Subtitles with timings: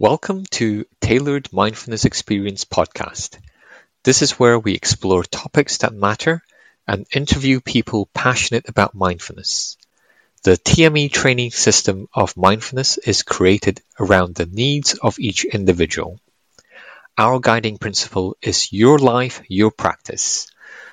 [0.00, 3.36] Welcome to Tailored Mindfulness Experience podcast.
[4.04, 6.44] This is where we explore topics that matter
[6.86, 9.76] and interview people passionate about mindfulness.
[10.44, 16.20] The TME training system of mindfulness is created around the needs of each individual.
[17.18, 20.46] Our guiding principle is your life, your practice.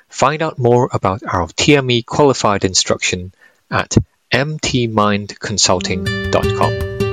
[0.09, 3.35] Find out more about our TME qualified instruction
[3.69, 3.97] at
[4.33, 7.04] mtmindconsulting.com.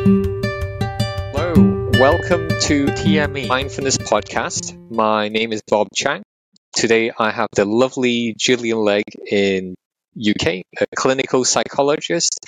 [2.02, 4.76] Welcome to TME Mindfulness Podcast.
[4.90, 6.24] My name is Bob Chiang.
[6.74, 9.76] Today I have the lovely Gillian Legg in
[10.18, 12.40] UK, a clinical psychologist,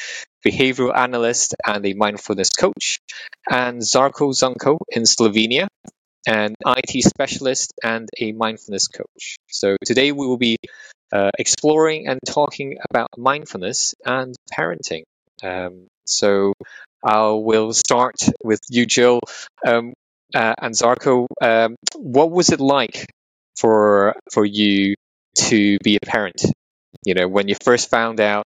[0.44, 2.98] behavioral analyst, and a mindfulness coach,
[3.48, 5.68] and Zarko Zunko in Slovenia,
[6.26, 9.36] an IT specialist and a mindfulness coach.
[9.48, 10.56] So today we will be
[11.12, 15.04] uh, exploring and talking about mindfulness and parenting.
[15.44, 16.54] Um, so
[17.04, 19.20] I will start with you, Jill,
[19.66, 19.92] um,
[20.34, 21.26] uh, and Zarko.
[21.40, 23.06] Um, what was it like
[23.58, 24.94] for for you
[25.48, 26.42] to be a parent
[27.04, 28.46] you know, when you first found out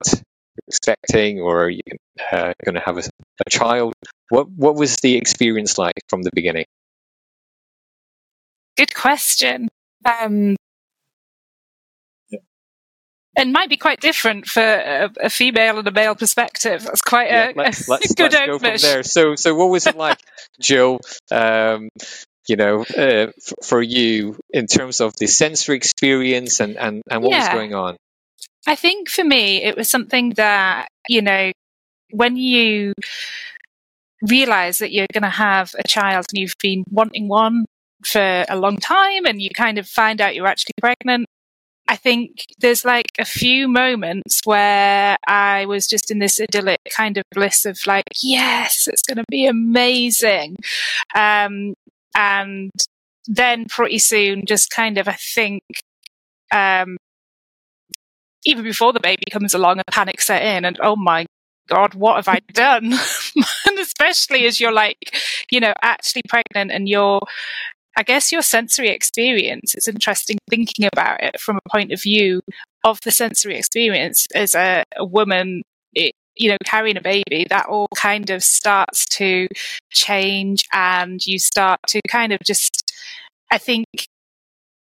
[0.68, 1.98] expecting or you're
[2.32, 3.04] uh, going to have a,
[3.46, 3.94] a child,
[4.30, 6.66] what what was the experience like from the beginning?
[8.78, 9.68] Good question.
[10.06, 10.56] Um,
[13.38, 16.84] it might be quite different for a, a, female and a male perspective.
[16.84, 19.04] That's quite yeah, a, let's, let's, good let's go from there.
[19.04, 20.20] So, so what was it like,
[20.60, 21.00] Jill?
[21.32, 21.90] Um,
[22.48, 27.22] you know, uh, f- for you in terms of the sensory experience and and, and
[27.22, 27.40] what yeah.
[27.40, 27.98] was going on?
[28.66, 31.52] I think for me, it was something that, you know,
[32.12, 32.94] when you
[34.22, 37.66] realize that you're going to have a child and you've been wanting one
[38.06, 41.28] for a long time and you kind of find out you're actually pregnant,
[41.88, 47.18] I think there's like a few moments where I was just in this idyllic kind
[47.18, 50.58] of bliss of like, yes, it's going to be amazing.
[51.16, 51.76] Um,
[52.16, 52.72] and
[53.28, 55.62] then pretty soon, just kind of, I think,
[56.52, 56.98] um,
[58.46, 61.26] even before the baby comes along, a panic set in, and oh my
[61.68, 62.86] God, what have I done?
[63.68, 65.16] and especially as you're like,
[65.52, 67.22] you know, actually pregnant and you're,
[67.98, 72.42] I guess your sensory experience, it's interesting thinking about it from a point of view
[72.84, 75.64] of the sensory experience as a, a woman,
[75.94, 79.48] it, you know, carrying a baby, that all kind of starts to
[79.90, 82.94] change and you start to kind of just,
[83.52, 83.88] I think,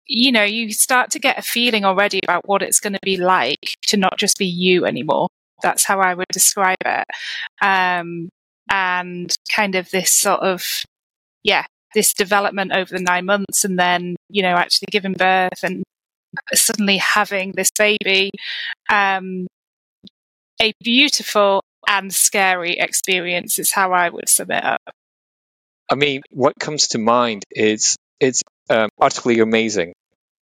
[0.06, 3.18] you know, you start to get a feeling already about what it's going to be
[3.18, 5.30] like to not just be you anymore.
[5.64, 7.06] That's how I would describe it.
[7.60, 8.30] Um,
[8.70, 10.64] and kind of this sort of,
[11.42, 15.84] yeah, this development over the nine months and then, you know, actually giving birth and
[16.54, 18.32] suddenly having this baby.
[18.90, 19.48] Um,
[20.62, 24.82] a beautiful and scary experience is how I would sum it up.
[25.92, 29.94] I mean, what comes to mind is it's um, utterly amazing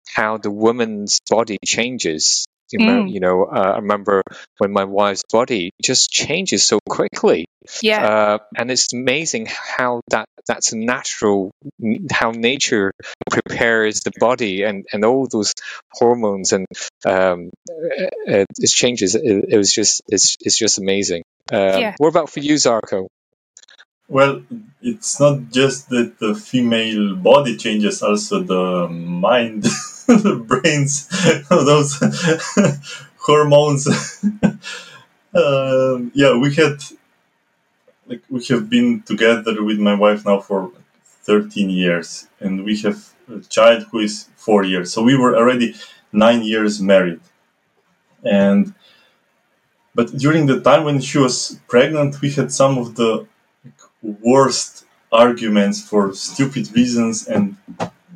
[0.09, 2.47] how the woman's body changes.
[2.71, 3.13] You know, mm.
[3.13, 4.23] you know uh, I remember
[4.59, 7.45] when my wife's body just changes so quickly.
[7.83, 8.07] Yeah.
[8.07, 11.53] Uh, and it's amazing how that that's a natural,
[12.11, 12.93] how nature
[13.31, 15.55] prepares the body and, and all those
[15.93, 16.67] hormones and
[17.07, 19.15] um, uh, uh it changes.
[19.15, 21.23] It, it, was just it's it's just amazing.
[21.53, 21.95] Um, yeah.
[21.99, 23.07] What about for you, Zarko?
[24.09, 24.43] Well,
[24.83, 29.67] it's not just that the female body changes, also the mind.
[30.09, 31.09] The brains,
[31.49, 31.97] those
[33.19, 33.87] hormones.
[35.33, 36.83] uh, yeah, we had
[38.07, 40.73] like we have been together with my wife now for
[41.05, 44.93] 13 years, and we have a child who is four years.
[44.93, 45.75] So we were already
[46.13, 47.21] nine years married,
[48.25, 48.75] and
[49.95, 53.27] but during the time when she was pregnant, we had some of the
[54.03, 57.57] worst arguments for stupid reasons, and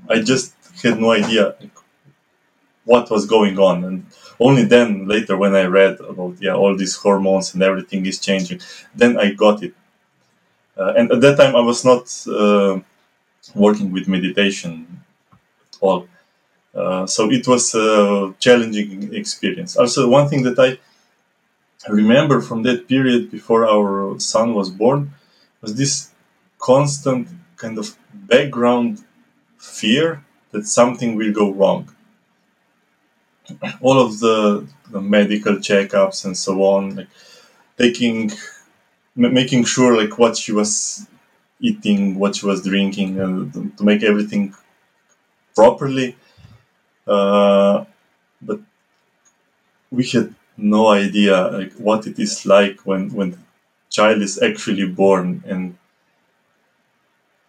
[0.09, 1.55] I just had no idea
[2.85, 3.85] what was going on.
[3.85, 4.07] And
[4.41, 8.61] only then, later, when I read about yeah all these hormones and everything is changing,
[8.95, 9.75] then I got it.
[10.77, 12.81] Uh, and at that time, I was not uh,
[13.55, 15.03] working with meditation
[15.73, 16.09] at all.
[16.75, 19.77] Uh, so it was a challenging experience.
[19.77, 20.79] Also, one thing that I
[21.89, 25.13] remember from that period before our son was born
[25.61, 26.11] was this
[26.59, 29.05] constant kind of background
[29.59, 31.96] fear that something will go wrong
[33.81, 37.09] all of the, the medical checkups and so on, like
[37.79, 38.31] taking,
[39.19, 41.07] m- making sure like what she was
[41.61, 44.55] eating, what she was drinking, and to make everything
[45.55, 46.17] properly.
[47.07, 47.85] Uh,
[48.43, 48.61] but
[49.91, 53.39] we had no idea like what it is like when when
[53.91, 55.77] child is actually born and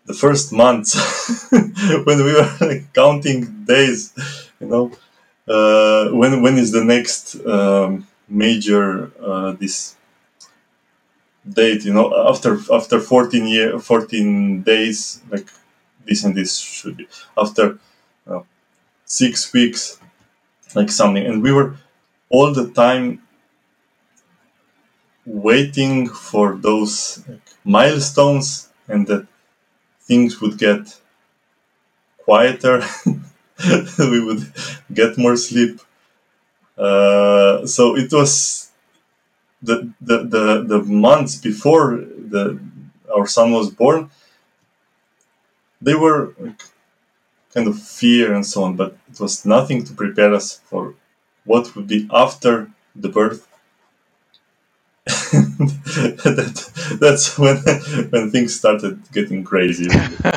[0.06, 0.96] the first months
[1.52, 4.14] when we were like, counting days,
[4.60, 4.92] you know,
[5.48, 9.96] uh, when when is the next um, major uh, this
[11.48, 11.86] date?
[11.86, 15.48] You know, after after 14 year 14 days, like
[16.06, 17.08] this and this should be
[17.38, 17.80] after
[18.28, 18.42] uh,
[19.06, 20.00] six weeks,
[20.76, 21.78] like something, and we were
[22.30, 23.22] all the time
[25.26, 29.28] waiting for those like, milestones and that
[30.02, 31.00] things would get
[32.18, 32.82] quieter
[34.00, 34.52] we would
[34.94, 35.80] get more sleep.
[36.78, 38.72] Uh, so it was
[39.62, 42.60] the, the the the months before the
[43.16, 44.10] our son was born
[45.82, 46.34] they were
[47.54, 50.94] kind of fear and so on but it was nothing to prepare us for
[51.46, 53.48] what would be after the birth.
[56.24, 57.58] That, that's when
[58.12, 59.88] when things started getting crazy.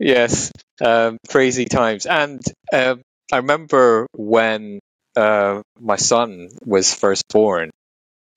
[0.00, 0.50] yes,
[0.82, 2.06] um, crazy times.
[2.06, 2.42] And
[2.72, 3.02] um,
[3.32, 4.80] I remember when
[5.16, 7.70] uh, my son was first born,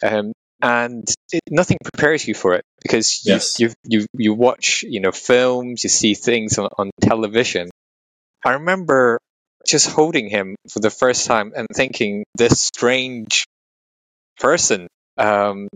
[0.04, 3.60] um, and it, nothing prepares you for it because you, Yes.
[3.60, 7.70] you you you watch you know films, you see things on, on television.
[8.46, 9.20] I remember
[9.68, 13.46] just holding him for the first time and thinking this strange
[14.40, 14.88] person.
[15.18, 15.68] Um,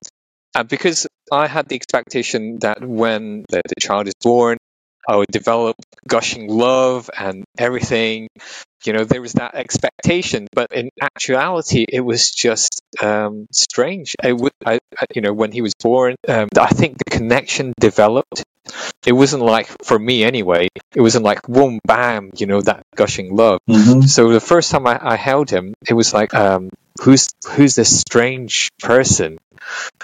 [0.56, 4.57] and because I had the expectation that when the, the child is born,
[5.10, 5.76] I would develop
[6.08, 8.28] gushing love and everything.
[8.86, 14.16] You know, there was that expectation, but in actuality, it was just um, strange.
[14.24, 17.74] I would, I, I, you know, when he was born, um, I think the connection
[17.80, 18.44] developed.
[19.04, 23.36] It wasn't like, for me anyway, it wasn't like, boom, bam, you know, that gushing
[23.36, 23.60] love.
[23.68, 24.02] Mm-hmm.
[24.02, 26.70] So the first time I, I held him, it was like, um,
[27.02, 29.40] who's who's this strange person,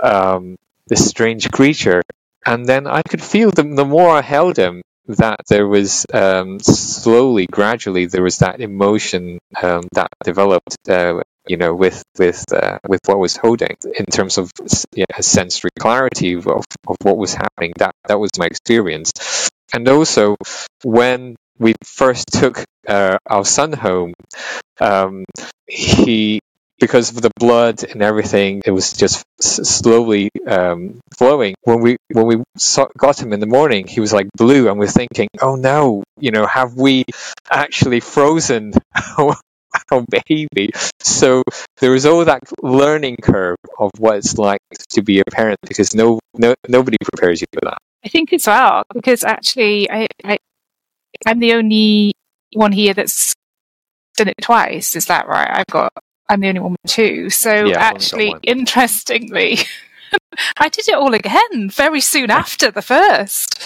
[0.01, 0.55] um,
[0.87, 2.01] this strange creature?
[2.43, 6.59] And then I could feel the the more I held him, that there was um,
[6.59, 10.77] slowly, gradually, there was that emotion um, that developed.
[10.87, 14.51] Uh, you know, with with uh, with what was holding in terms of
[14.95, 16.65] yeah, sensory clarity of, of
[17.03, 17.71] what was happening.
[17.77, 19.11] That that was my experience,
[19.71, 20.37] and also
[20.83, 24.13] when we first took uh, our son home,
[24.79, 25.23] um,
[25.67, 26.39] he
[26.79, 31.55] because of the blood and everything, it was just s- slowly um, flowing.
[31.63, 34.79] When we when we saw, got him in the morning, he was like blue, and
[34.79, 37.05] we're thinking, "Oh no, you know, have we
[37.49, 38.73] actually frozen
[39.17, 39.35] our,
[39.91, 41.43] our baby?" So
[41.79, 44.59] there was all that learning curve of what it's like
[44.91, 47.77] to be a parent because no, no nobody prepares you for that.
[48.03, 50.37] I think as well because actually I, I
[51.25, 52.13] I'm the only
[52.53, 53.33] one here that's
[54.17, 54.95] done it twice.
[54.95, 55.49] Is that right?
[55.49, 55.91] I've got
[56.29, 57.29] I'm the only one too.
[57.29, 59.57] So Yeah, I've only got actually, interestingly.
[60.57, 63.61] I did it all again very soon after the first.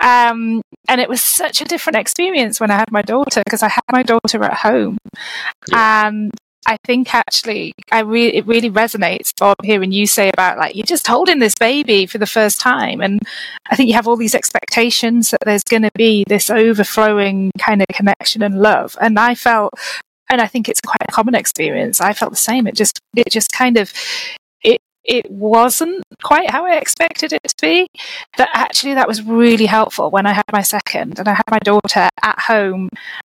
[0.00, 3.68] Um, and it was such a different experience when I had my daughter because I
[3.68, 4.98] had my daughter at home.
[5.72, 6.32] And
[6.66, 10.84] I think actually, I re- it really resonates, Bob, hearing you say about like you're
[10.84, 13.20] just holding this baby for the first time, and
[13.70, 17.80] I think you have all these expectations that there's going to be this overflowing kind
[17.80, 19.72] of connection and love, and I felt,
[20.30, 22.00] and I think it's quite a common experience.
[22.00, 22.66] I felt the same.
[22.66, 23.92] It just, it just kind of,
[24.62, 27.88] it it wasn't quite how I expected it to be.
[28.36, 31.58] That actually that was really helpful when I had my second and I had my
[31.58, 32.88] daughter at home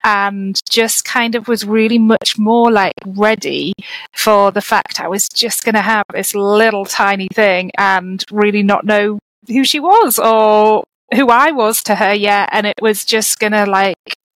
[0.04, 3.73] and just kind of was really much more like ready
[4.14, 8.62] for the fact I was just going to have this little tiny thing and really
[8.62, 12.50] not know who she was or who I was to her yet.
[12.52, 13.97] And it was just going to like,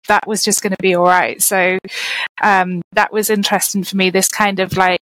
[0.09, 1.41] that was just going to be all right.
[1.43, 1.79] So
[2.43, 4.11] um, that was interesting for me.
[4.11, 5.01] This kind of like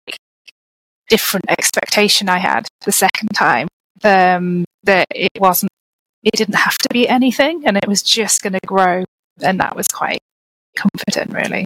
[1.08, 3.68] different expectation I had the second time.
[4.04, 5.70] Um, that it wasn't,
[6.24, 9.04] it didn't have to be anything, and it was just going to grow,
[9.40, 10.18] and that was quite
[10.76, 11.64] comforting, really.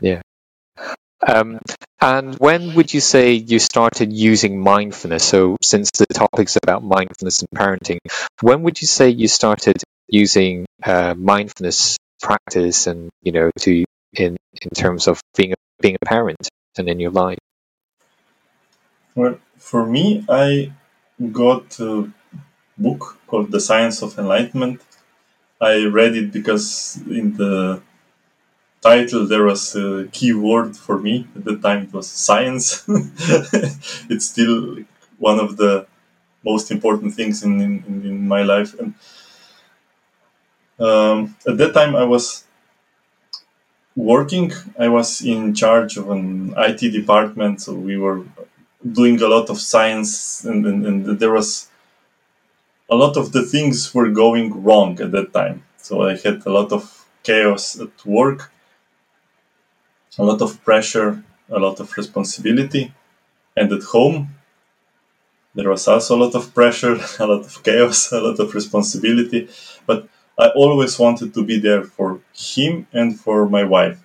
[0.00, 0.22] Yeah.
[1.26, 1.58] Um,
[2.00, 5.24] and when would you say you started using mindfulness?
[5.24, 7.98] So, since the topic's about mindfulness and parenting,
[8.40, 9.76] when would you say you started
[10.08, 13.84] using uh, mindfulness practice and you know to
[14.14, 16.48] in in terms of being being a parent
[16.78, 17.38] and in your life?
[19.14, 20.72] Well, for me, I
[21.32, 22.10] got a
[22.78, 24.80] book called The Science of Enlightenment.
[25.60, 27.82] I read it because in the
[28.80, 31.26] title there was a key word for me.
[31.36, 32.84] At the time it was science.
[32.88, 34.78] it's still
[35.18, 35.86] one of the
[36.44, 38.78] most important things in, in, in my life.
[38.78, 38.94] And
[40.80, 42.44] um, at that time I was
[43.96, 44.52] working.
[44.78, 48.24] I was in charge of an IT department, so we were
[48.84, 51.68] doing a lot of science and, and, and there was
[52.88, 55.62] a lot of the things were going wrong at that time.
[55.76, 58.50] So I had a lot of chaos at work,
[60.18, 62.92] a lot of pressure, a lot of responsibility,
[63.56, 64.30] and at home
[65.54, 69.48] there was also a lot of pressure, a lot of chaos, a lot of responsibility.
[69.86, 70.08] But
[70.40, 74.00] I always wanted to be there for him and for my wife.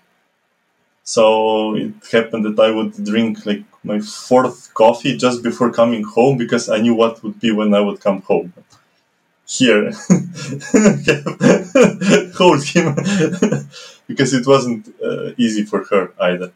[1.03, 6.37] So it happened that I would drink like my fourth coffee just before coming home
[6.37, 8.53] because I knew what would be when I would come home.
[9.47, 9.91] Here,
[12.39, 12.95] hold him
[14.07, 16.51] because it wasn't uh, easy for her either.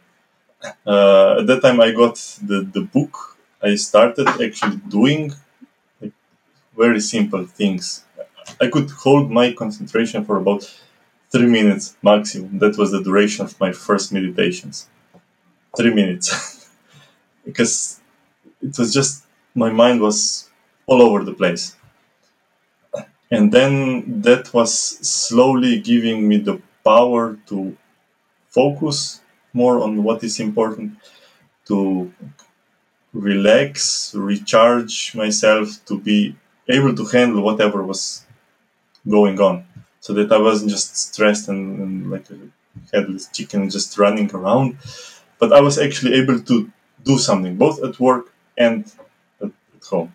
[0.85, 3.37] Uh, at that time, I got the, the book.
[3.61, 5.33] I started actually doing
[6.01, 6.13] like,
[6.77, 8.05] very simple things.
[8.61, 10.63] I could hold my concentration for about
[11.31, 12.59] three minutes maximum.
[12.59, 14.87] That was the duration of my first meditations.
[15.77, 16.69] Three minutes.
[17.45, 17.99] because
[18.61, 19.25] it was just,
[19.55, 20.49] my mind was
[20.87, 21.75] all over the place.
[23.31, 27.77] And then that was slowly giving me the power to
[28.49, 29.21] focus
[29.53, 30.97] more on what is important,
[31.65, 32.11] to
[33.13, 36.35] relax, recharge myself, to be
[36.67, 38.25] able to handle whatever was
[39.07, 39.65] going on
[39.99, 42.37] so that I wasn't just stressed and, and like a
[42.93, 44.77] headless chicken just running around,
[45.39, 46.71] but I was actually able to
[47.03, 48.85] do something both at work and
[49.41, 50.13] at, at home.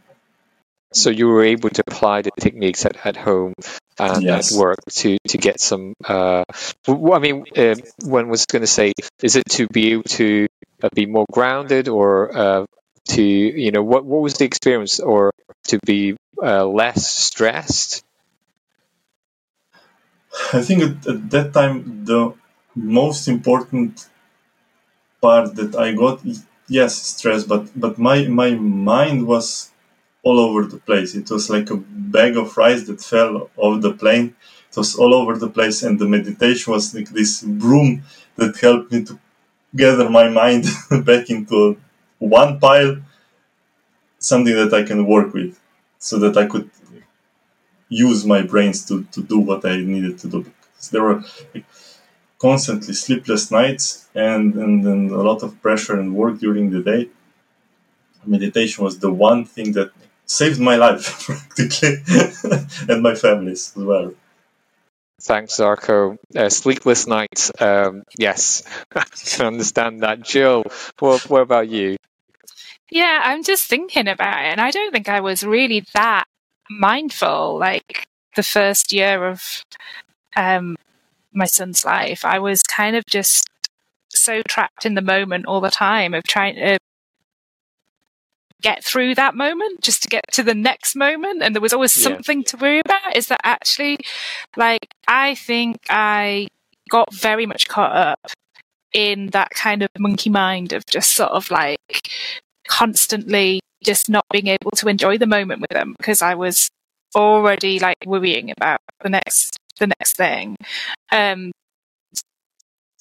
[0.93, 3.53] So you were able to apply the techniques at, at home
[3.99, 4.53] and yes.
[4.53, 5.95] at work to to get some.
[6.05, 6.45] Uh,
[6.87, 7.75] I mean, uh,
[8.05, 10.47] one was going to say, is it to be able to
[10.83, 12.67] uh, be more grounded, or uh,
[13.09, 15.33] to you know what what was the experience, or
[15.65, 18.04] to be uh, less stressed?
[20.53, 22.35] I think at, at that time the
[22.75, 24.09] most important
[25.21, 26.21] part that I got
[26.69, 29.71] yes stress but but my my mind was
[30.25, 31.15] all over the place.
[31.15, 34.35] It was like a bag of rice that fell off the plane.
[34.71, 38.03] It was all over the place and the meditation was like this broom
[38.37, 39.21] that helped me to
[39.77, 40.67] gather my mind
[41.07, 41.79] back into
[42.19, 42.99] one pile
[44.19, 45.59] something that I can work with
[45.99, 46.71] so that I could
[47.89, 50.43] use my brains to, to do what I needed to do.
[50.43, 51.25] Because there were
[51.55, 51.65] like,
[52.39, 57.09] constantly sleepless nights and, and, and a lot of pressure and work during the day.
[58.27, 59.91] Meditation was the one thing that
[60.27, 61.97] saved my life practically
[62.89, 64.15] and my family's as well.
[65.23, 66.19] Thanks, Zarko.
[66.37, 67.51] Uh, sleepless nights.
[67.59, 68.63] Um, yes,
[68.95, 70.23] I can understand that.
[70.23, 70.65] Jill,
[70.99, 71.97] what, what about you?
[72.91, 76.25] Yeah, I'm just thinking about it, and I don't think I was really that
[76.71, 77.59] mindful.
[77.59, 78.07] Like
[78.37, 79.65] the first year of
[80.37, 80.77] um,
[81.33, 83.49] my son's life, I was kind of just
[84.11, 86.79] so trapped in the moment all the time of trying to
[88.63, 91.95] get through that moment just to get to the next moment and there was always
[91.97, 92.05] yeah.
[92.05, 93.99] something to worry about is that actually
[94.57, 96.49] like i think i
[96.89, 98.31] got very much caught up
[98.95, 102.11] in that kind of monkey mind of just sort of like
[102.67, 106.69] constantly just not being able to enjoy the moment with them because I was
[107.15, 110.57] already like worrying about the next the next thing.
[111.13, 111.53] Um,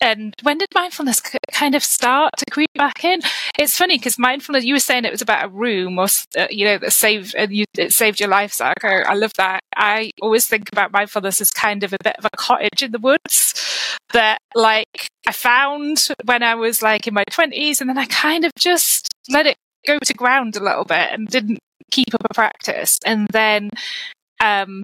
[0.01, 1.21] and when did mindfulness
[1.51, 3.21] kind of start to creep back in?
[3.57, 6.65] It's funny because mindfulness, you were saying it was about a room or, uh, you
[6.65, 8.83] know, that saved, uh, you, it saved your life, Zach.
[8.83, 9.61] I, I love that.
[9.77, 12.99] I always think about mindfulness as kind of a bit of a cottage in the
[12.99, 18.05] woods that like I found when I was like in my twenties and then I
[18.05, 21.59] kind of just let it go to ground a little bit and didn't
[21.91, 22.99] keep up a practice.
[23.05, 23.69] And then,
[24.43, 24.83] um,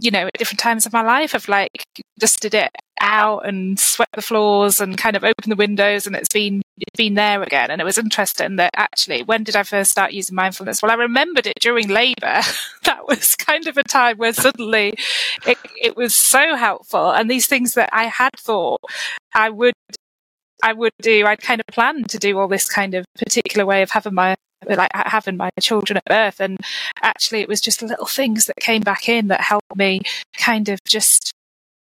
[0.00, 1.84] you know, at different times of my life, I've like
[2.18, 6.32] dusted it out and swept the floors and kind of opened the windows, and it's
[6.32, 7.70] been it's been there again.
[7.70, 10.82] And it was interesting that actually, when did I first start using mindfulness?
[10.82, 12.42] Well, I remembered it during labour.
[12.84, 14.94] that was kind of a time where suddenly
[15.46, 18.82] it, it was so helpful, and these things that I had thought
[19.34, 19.74] I would
[20.62, 23.82] I would do, I'd kind of planned to do all this kind of particular way
[23.82, 26.40] of having my like having my children at birth.
[26.40, 26.58] And
[27.02, 30.00] actually it was just little things that came back in that helped me
[30.36, 31.32] kind of just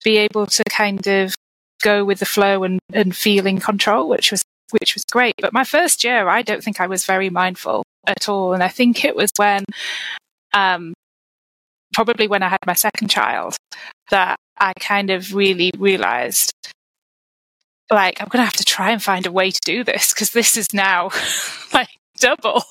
[0.03, 1.35] be able to kind of
[1.83, 5.35] go with the flow and, and feel in control which was which was great.
[5.41, 8.53] But my first year i don't think i was very mindful at all.
[8.53, 9.65] And i think it was when
[10.53, 10.95] um
[11.93, 13.57] probably when i had my second child
[14.11, 16.53] that i kind of really realized
[17.91, 20.31] like I'm going to have to try and find a way to do this because
[20.31, 21.11] this is now
[21.75, 21.89] like
[22.19, 22.63] double.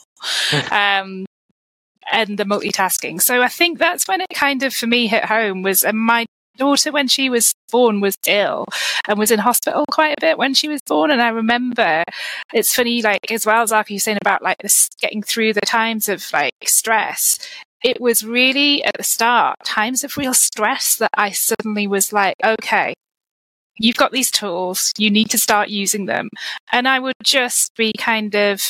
[0.72, 1.26] um,
[2.12, 3.22] and the multitasking.
[3.22, 6.26] So I think that's when it kind of for me hit home was and my
[6.58, 8.66] daughter when she was born was ill
[9.08, 12.04] and was in hospital quite a bit when she was born and I remember
[12.54, 15.62] it's funny like as well as after you saying about like this getting through the
[15.62, 17.40] times of like stress
[17.84, 22.36] it was really at the start times of real stress that I suddenly was like,
[22.44, 22.94] okay,
[23.78, 26.30] you've got these tools, you need to start using them.
[26.72, 28.70] And I would just be kind of,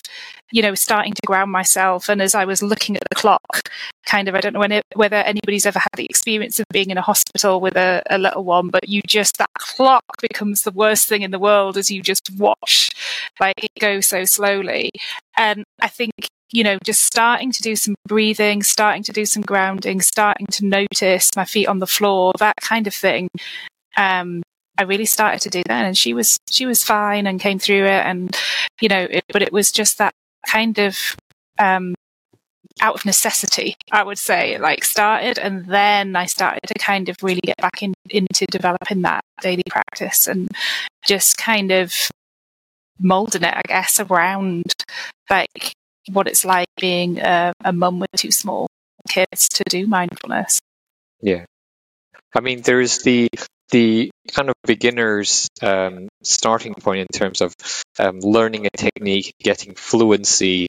[0.51, 2.09] you know, starting to ground myself.
[2.09, 3.69] And as I was looking at the clock,
[4.05, 6.97] kind of, I don't know it, whether anybody's ever had the experience of being in
[6.97, 11.07] a hospital with a, a, little one, but you just, that clock becomes the worst
[11.07, 12.91] thing in the world as you just watch,
[13.39, 14.91] like it go so slowly.
[15.37, 16.11] And I think
[16.53, 20.63] you know, just starting to do some breathing, starting to do some grounding, starting to
[20.63, 23.27] notice my feet on the floor, that kind of thing.
[23.97, 24.43] Um,
[24.77, 27.85] I really started to do that, and she was she was fine and came through
[27.85, 28.35] it, and
[28.81, 30.13] you know, it, but it was just that
[30.47, 31.15] kind of
[31.59, 31.93] um,
[32.81, 37.17] out of necessity, I would say, like started, and then I started to kind of
[37.21, 40.49] really get back in, into developing that daily practice and
[41.05, 41.93] just kind of
[42.99, 44.73] molding it, I guess, around
[45.29, 45.73] like
[46.11, 48.67] what it's like being a, a mum with two small
[49.07, 50.59] kids to do mindfulness.
[51.21, 51.45] Yeah.
[52.35, 53.29] I mean, there's the
[53.71, 57.53] the kind of beginner's um, starting point in terms of
[57.99, 60.67] um, learning a technique, getting fluency,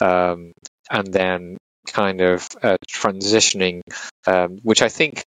[0.00, 0.52] um,
[0.90, 3.80] and then kind of uh, transitioning,
[4.26, 5.24] um, which I think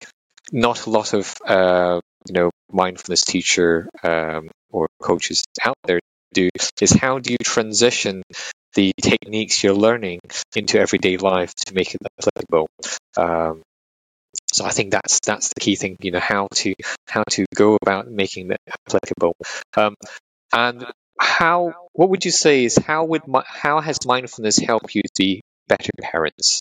[0.52, 6.00] not a lot of uh, you know mindfulness teacher um, or coaches out there
[6.34, 6.50] do
[6.82, 8.22] is how do you transition
[8.74, 10.20] the techniques you're learning
[10.56, 12.68] into everyday life to make it applicable.
[13.16, 13.64] Um,
[14.58, 16.74] so I think that's that's the key thing, you know, how to
[17.08, 19.36] how to go about making it applicable.
[19.76, 19.94] Um,
[20.52, 20.84] and
[21.20, 25.92] how what would you say is how would how has mindfulness helped you be better
[26.02, 26.60] parents?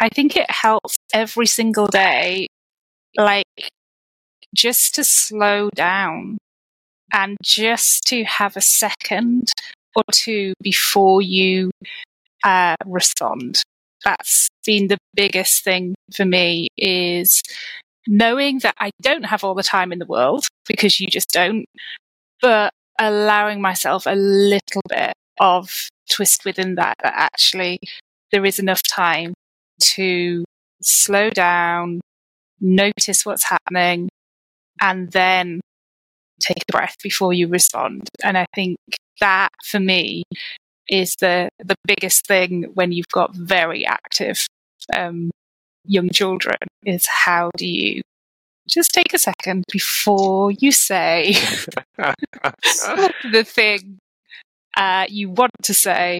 [0.00, 2.48] I think it helps every single day,
[3.16, 3.70] like
[4.52, 6.38] just to slow down
[7.12, 9.52] and just to have a second
[9.94, 11.70] or two before you
[12.42, 13.62] uh, respond.
[14.04, 17.42] That's been the biggest thing for me is
[18.06, 21.64] knowing that I don't have all the time in the world because you just don't,
[22.40, 27.78] but allowing myself a little bit of twist within that, that actually
[28.30, 29.34] there is enough time
[29.80, 30.44] to
[30.82, 32.00] slow down,
[32.60, 34.08] notice what's happening,
[34.80, 35.60] and then
[36.40, 38.08] take a breath before you respond.
[38.24, 38.76] And I think
[39.20, 40.24] that for me
[40.92, 44.46] is the the biggest thing when you've got very active
[44.94, 45.30] um,
[45.84, 48.02] young children is how do you
[48.68, 51.32] just take a second before you say
[51.96, 53.98] the thing
[54.76, 56.18] uh, you want to say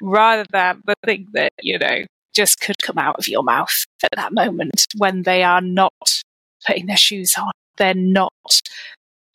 [0.00, 2.04] rather than the thing that you know
[2.34, 6.22] just could come out of your mouth at that moment when they are not
[6.64, 8.32] putting their shoes on they're not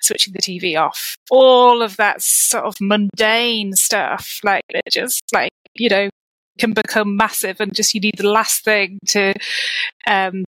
[0.08, 5.52] switching the TV off, all of that sort of mundane stuff, like it just like,
[5.76, 6.10] you know,
[6.58, 9.34] can become massive and just you need the last thing to
[10.08, 10.44] um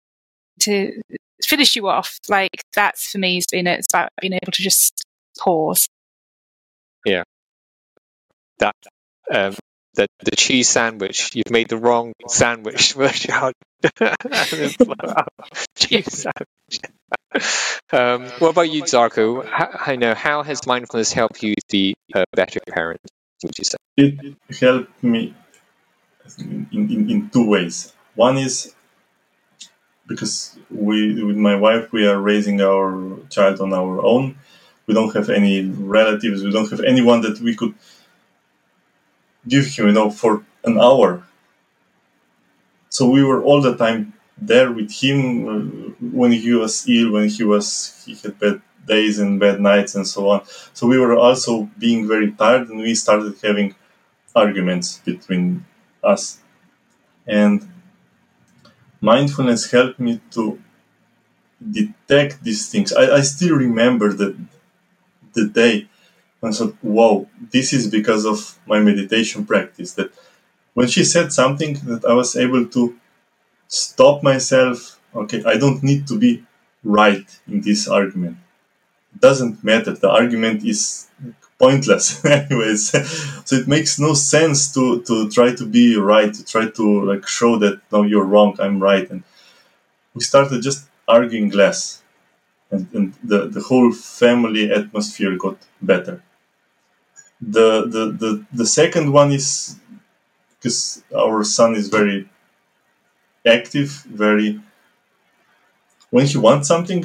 [0.60, 1.00] to
[1.44, 2.18] finish you off.
[2.28, 3.80] Like that's for me has been it.
[3.80, 5.02] It's about being able to just
[5.38, 5.88] pause.
[7.04, 7.24] Yeah.
[8.58, 8.76] That
[9.32, 9.54] um
[9.94, 11.34] the, the cheese sandwich.
[11.34, 12.94] You've made the wrong sandwich.
[15.76, 16.80] cheese sandwich.
[17.92, 19.46] Um, what about you, Darko?
[19.46, 23.00] How, I know how has mindfulness helped you be a better parent?
[23.44, 25.34] Would you say it helped me
[26.38, 27.92] in, in, in two ways.
[28.14, 28.74] One is
[30.06, 34.36] because we with my wife we are raising our child on our own.
[34.86, 36.44] We don't have any relatives.
[36.44, 37.74] We don't have anyone that we could
[39.48, 41.24] give him, you know, for an hour.
[42.88, 47.28] So we were all the time there with him uh, when he was ill, when
[47.28, 50.42] he was he had bad days and bad nights and so on.
[50.74, 53.74] So we were also being very tired, and we started having
[54.34, 55.64] arguments between
[56.04, 56.40] us.
[57.26, 57.68] And
[59.00, 60.58] mindfulness helped me to
[61.70, 62.92] detect these things.
[62.92, 64.36] I, I still remember the
[65.34, 65.88] the day
[66.42, 69.94] I thought, wow, this is because of my meditation practice.
[69.94, 70.12] That
[70.74, 72.96] when she said something, that I was able to
[73.68, 75.00] stop myself.
[75.14, 76.44] Okay, I don't need to be
[76.84, 78.36] right in this argument.
[79.14, 79.92] It doesn't matter.
[79.92, 81.06] The argument is
[81.58, 82.90] pointless, anyways.
[83.44, 87.26] so it makes no sense to to try to be right, to try to like
[87.26, 89.22] show that no, you're wrong, I'm right, and
[90.14, 92.02] we started just arguing less.
[92.68, 96.20] And, and the, the whole family atmosphere got better
[97.40, 99.76] the the the, the second one is
[100.56, 102.28] because our son is very
[103.46, 104.60] active very
[106.10, 107.04] when he wants something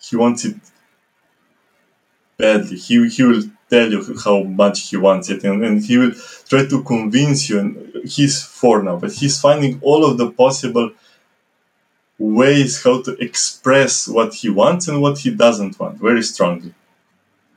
[0.00, 0.56] he wants it
[2.38, 6.12] badly he, he will tell you how much he wants it, and, and he will
[6.48, 7.60] try to convince you.
[7.60, 10.90] And he's four now, but he's finding all of the possible
[12.18, 16.74] ways how to express what he wants and what he doesn't want very strongly.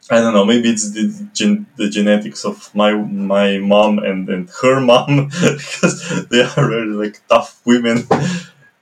[0.10, 0.46] I don't know.
[0.46, 6.28] Maybe it's the gen- the genetics of my my mom and, and her mom because
[6.30, 8.08] they are very like tough women.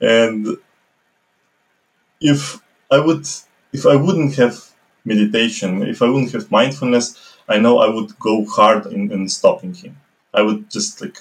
[0.04, 0.58] And
[2.20, 3.26] if I would,
[3.74, 4.56] if I wouldn't have
[5.06, 9.74] meditation, if I wouldn't have mindfulness, I know I would go hard in, in stopping
[9.74, 9.98] him.
[10.34, 11.18] I would just like,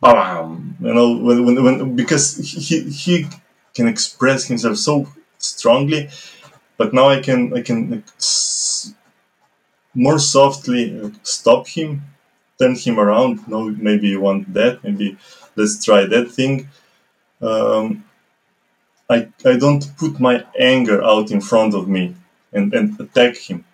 [0.00, 3.26] bam, you know, when, when, when because he he
[3.74, 5.06] can express himself so
[5.38, 6.08] strongly
[6.76, 8.04] but now I can I can
[9.94, 12.02] more softly stop him,
[12.58, 13.48] turn him around.
[13.48, 14.84] No, maybe you want that.
[14.84, 15.16] Maybe
[15.56, 16.68] let's try that thing.
[17.40, 18.04] Um,
[19.08, 22.14] I I don't put my anger out in front of me
[22.52, 23.64] and, and attack him.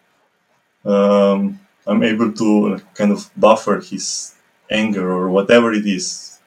[0.85, 4.35] Um, I'm able to kind of buffer his
[4.71, 6.39] anger or whatever it is,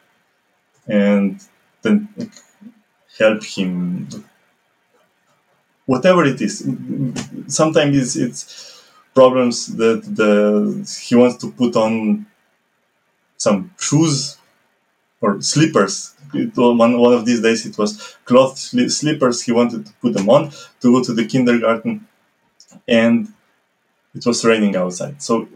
[0.88, 1.42] and
[1.82, 2.10] then
[3.18, 4.08] help him
[5.86, 6.64] whatever it is.
[6.64, 12.26] Mm, mm, sometimes it's, it's problems that the he wants to put on
[13.38, 14.38] some shoes
[15.22, 16.16] or slippers.
[16.34, 19.42] It, one, one of these days it was cloth slippers.
[19.42, 22.08] He wanted to put them on to go to the kindergarten,
[22.88, 23.34] and
[24.14, 25.22] it was raining outside.
[25.22, 25.48] So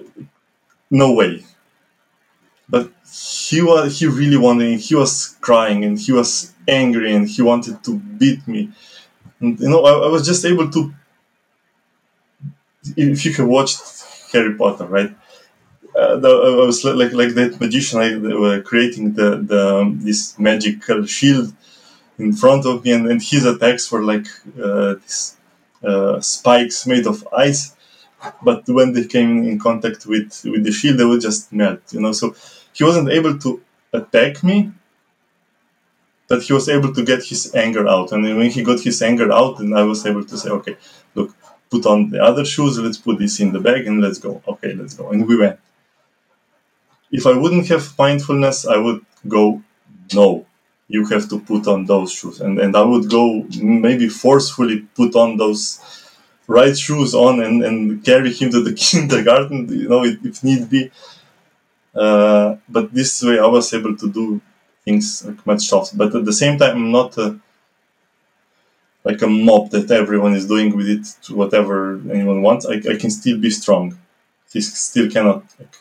[0.90, 1.44] no way.
[2.70, 2.92] But
[3.50, 4.80] he was he really wanted.
[4.80, 8.70] He was crying and he was angry and he wanted to beat me
[9.40, 10.94] and, you know, I, I was just able to.
[12.96, 13.80] If you have watched
[14.32, 15.12] Harry Potter, right?
[15.96, 18.00] Uh, the, I was like like that magician.
[18.00, 21.54] I were creating the the um, this magical shield
[22.20, 24.28] in front of me, and, and his attacks were like
[24.64, 25.38] uh, these
[25.84, 27.76] uh, spikes made of ice.
[28.44, 31.82] But when they came in contact with with the shield, they would just melt.
[31.94, 32.36] You know, so
[32.74, 33.62] he wasn't able to
[33.94, 34.72] attack me,
[36.30, 38.12] that he was able to get his anger out.
[38.12, 40.78] And when he got his anger out, then I was able to say, okay,
[41.16, 41.36] look,
[41.70, 44.42] put on the other shoes, let's put this in the bag and let's go.
[44.48, 45.10] Okay, let's go.
[45.10, 45.60] And we went.
[47.12, 49.64] If I wouldn't have mindfulness, I would go,
[50.14, 50.46] no,
[50.88, 52.40] you have to put on those shoes.
[52.42, 55.80] And, and I would go maybe forcefully put on those
[56.48, 60.70] right shoes on and, and carry him to the kindergarten, you know, if, if need
[60.70, 60.92] be.
[61.96, 64.42] Uh, but this way I was able to do
[64.86, 65.98] things like much softer.
[65.98, 67.40] But at the same time, I'm not a,
[69.04, 72.66] like a mob that everyone is doing with it to whatever anyone wants.
[72.66, 73.98] I, I can still be strong.
[74.52, 75.76] He still cannot like,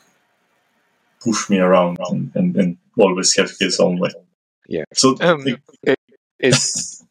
[1.21, 4.11] push me around and, and, and, always have his own way.
[4.69, 4.83] Yeah.
[4.93, 5.99] So um, it,
[6.41, 6.57] it,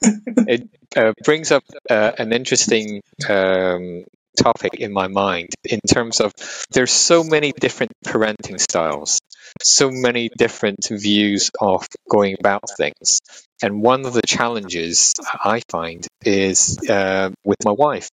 [0.01, 4.03] it uh, brings up uh, an interesting um,
[4.37, 6.33] topic in my mind in terms of
[6.71, 9.19] there's so many different parenting styles
[9.63, 13.19] so many different views of going about things.
[13.61, 18.09] And one of the challenges I find is uh, with my wife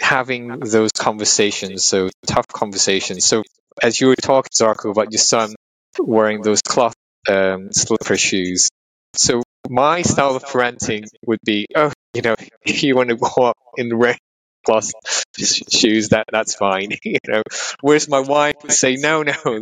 [0.00, 3.24] having those conversations, so tough conversations.
[3.24, 3.42] So
[3.82, 5.54] as you were talking, Zarko, about your son
[5.98, 6.94] wearing those cloth
[7.28, 8.68] um, slipper shoes.
[9.14, 13.44] So my style of parenting would be, oh, you know, if you want to go
[13.44, 14.16] up in the rain
[14.64, 14.90] cloth
[15.38, 16.90] shoes, that that's fine.
[17.04, 17.42] you know,
[17.80, 19.60] whereas my wife would say, no, no.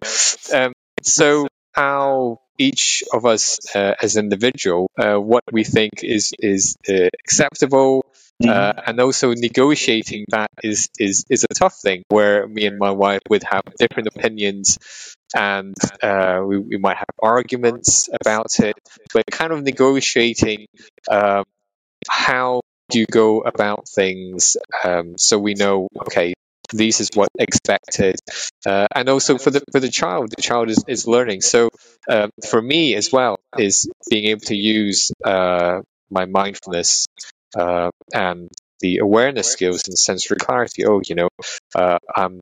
[0.52, 6.76] Um, so how each of us uh, as individual, uh, what we think is is
[6.88, 8.04] uh, acceptable,
[8.42, 8.80] uh, mm-hmm.
[8.86, 12.02] and also negotiating that is is is a tough thing.
[12.08, 14.78] Where me and my wife would have different opinions,
[15.34, 18.76] and uh, we, we might have arguments about it.
[19.14, 20.66] But kind of negotiating
[21.10, 21.44] um,
[22.08, 26.34] how do you go about things um, so we know okay
[26.70, 28.16] this is what expected.
[28.66, 31.40] Uh, and also for the for the child the child is, is learning.
[31.40, 31.70] So
[32.08, 37.06] uh, for me as well is being able to use uh, my mindfulness
[37.56, 40.84] uh, and the awareness skills and sensory clarity.
[40.84, 41.28] Oh you know
[41.74, 42.40] uh, i'm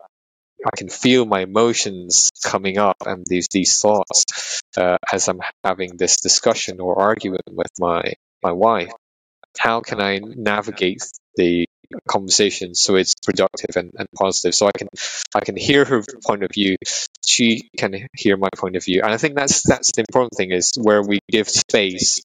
[0.64, 5.96] I can feel my emotions coming up and these these thoughts uh, as I'm having
[5.96, 8.92] this discussion or argument with my my wife
[9.58, 11.02] how can I navigate
[11.36, 11.66] the
[12.08, 14.54] conversation so it's productive and, and positive?
[14.54, 14.88] So i can
[15.34, 16.76] i can hear her point of view
[17.24, 19.02] she can hear my point of view.
[19.02, 22.22] And i think that's that's the important thing is where we give space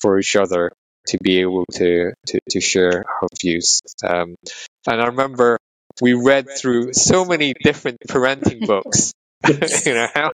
[0.00, 0.72] for each other
[1.08, 3.80] to be able to to, to share our views.
[4.02, 4.36] Um,
[4.86, 5.58] and i remember
[6.00, 9.12] we read through so many different parenting books
[9.86, 10.32] you know how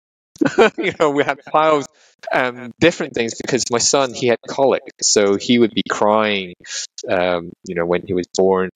[0.79, 1.87] you know, we had piles
[2.33, 6.55] um, different things because my son he had colic, so he would be crying,
[7.09, 8.71] um, you know, when he was born,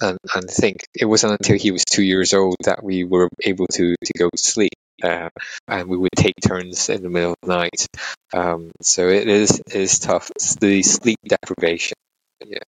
[0.00, 3.66] and, and think it wasn't until he was two years old that we were able
[3.72, 4.72] to, to go to sleep.
[5.02, 5.30] Uh,
[5.66, 7.86] and we would take turns in the middle of the night.
[8.34, 10.30] Um, so it is it is tough.
[10.36, 11.96] It's the sleep deprivation.
[12.44, 12.58] Yeah.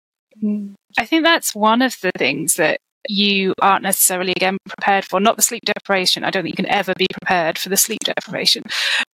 [0.43, 0.73] Mm.
[0.97, 5.19] I think that's one of the things that you aren't necessarily again prepared for.
[5.19, 6.23] Not the sleep deprivation.
[6.23, 8.63] I don't think you can ever be prepared for the sleep deprivation,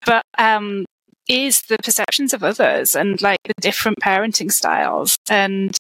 [0.05, 0.85] but um,
[1.27, 5.17] is the perceptions of others and like the different parenting styles.
[5.29, 5.77] And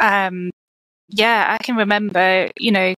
[0.00, 0.50] um,
[1.08, 2.94] yeah, I can remember, you know,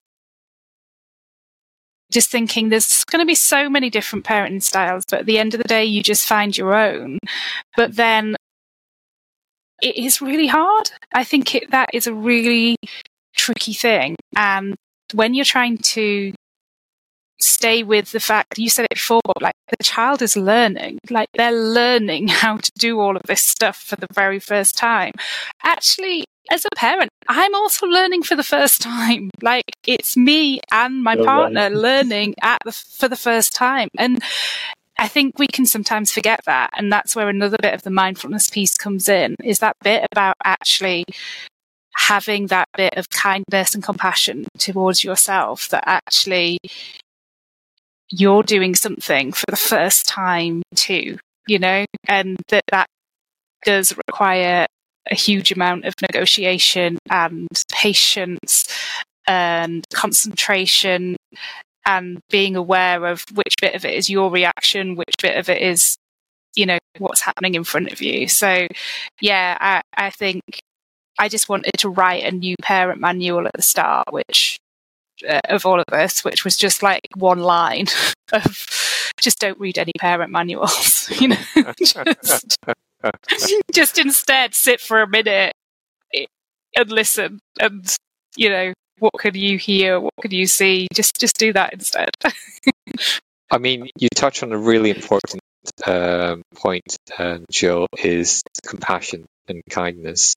[2.12, 5.54] just thinking there's going to be so many different parenting styles, but at the end
[5.54, 7.20] of the day, you just find your own.
[7.76, 8.38] But then
[9.82, 10.90] it is really hard.
[11.14, 12.78] I think it, that is a really
[13.38, 14.16] tricky thing.
[14.36, 14.76] And
[15.14, 16.34] when you're trying to
[17.40, 21.52] stay with the fact you said it before like the child is learning like they're
[21.52, 25.12] learning how to do all of this stuff for the very first time
[25.64, 31.04] actually as a parent i'm also learning for the first time like it's me and
[31.04, 31.74] my oh, partner right.
[31.74, 34.22] learning at the, for the first time and
[35.00, 36.72] I think we can sometimes forget that.
[36.76, 40.36] And that's where another bit of the mindfulness piece comes in is that bit about
[40.44, 41.06] actually
[41.98, 46.60] having that bit of kindness and compassion towards yourself that actually
[48.12, 52.88] you're doing something for the first time too, you know, and that that
[53.66, 54.68] does require
[55.10, 58.68] a huge amount of negotiation and patience
[59.28, 61.18] and concentration
[61.86, 65.62] and being aware of which bit of it is your reaction, which bit of it
[65.62, 65.98] is,
[66.56, 68.28] you know, what's happening in front of you.
[68.28, 68.68] So,
[69.20, 70.44] yeah, I, I think
[71.20, 74.60] I just wanted to write a new parent manual at the start, which
[75.28, 77.88] uh, of all of this, which was just like one line
[78.32, 78.68] of
[79.20, 81.38] just don't read any parent manuals, you know,
[81.84, 82.58] just,
[83.74, 85.54] just instead sit for a minute
[86.76, 87.96] and listen and,
[88.36, 90.00] you know, what could you hear?
[90.00, 90.88] What could you see?
[90.94, 92.10] Just, just do that instead.
[93.50, 95.40] I mean, you touch on a really important
[95.86, 100.34] um, point, uh, Jill, is compassion and kindness.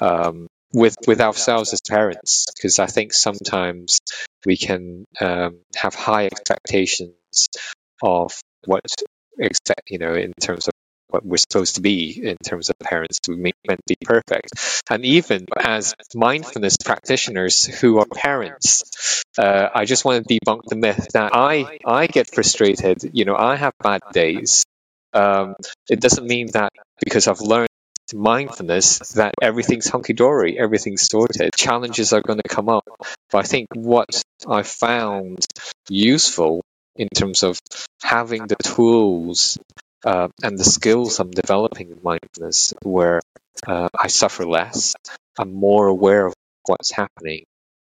[0.00, 4.00] Um, with with ourselves as parents because I think sometimes
[4.44, 7.48] we can um, have high expectations
[8.02, 8.32] of
[8.64, 8.82] what
[9.38, 10.74] expect you know in terms of
[11.08, 14.82] what we're supposed to be in terms of parents to make meant to be perfect.
[14.90, 20.76] And even as mindfulness practitioners who are parents uh, i just want to debunk the
[20.76, 24.64] myth that i i get frustrated you know i have bad days.
[25.12, 25.54] Um,
[25.88, 27.68] it doesn't mean that because i've learned
[28.14, 31.50] mindfulness that everything's hunky dory, everything's sorted.
[31.56, 32.84] Challenges are going to come up.
[33.30, 35.44] But I think what I found
[35.88, 36.62] useful
[36.94, 37.58] in terms of
[38.02, 39.58] having the tools
[40.04, 43.20] uh, and the skills I'm developing in mindfulness where
[43.66, 44.94] uh, I suffer less,
[45.38, 46.34] I'm more aware of
[46.66, 47.44] what's happening,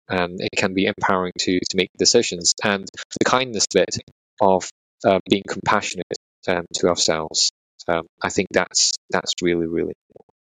[0.09, 2.55] and it can be empowering to, to make decisions.
[2.63, 3.99] And the kindness bit
[4.41, 4.69] of
[5.05, 6.07] uh, being compassionate
[6.49, 7.51] um, to ourselves
[7.89, 10.35] um, I think that's that's really really important.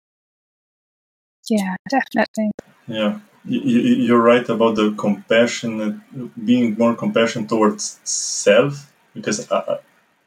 [1.50, 2.52] Yeah, definitely.
[2.88, 6.02] Yeah, you're right about the compassion,
[6.44, 9.80] being more compassionate towards self, because I,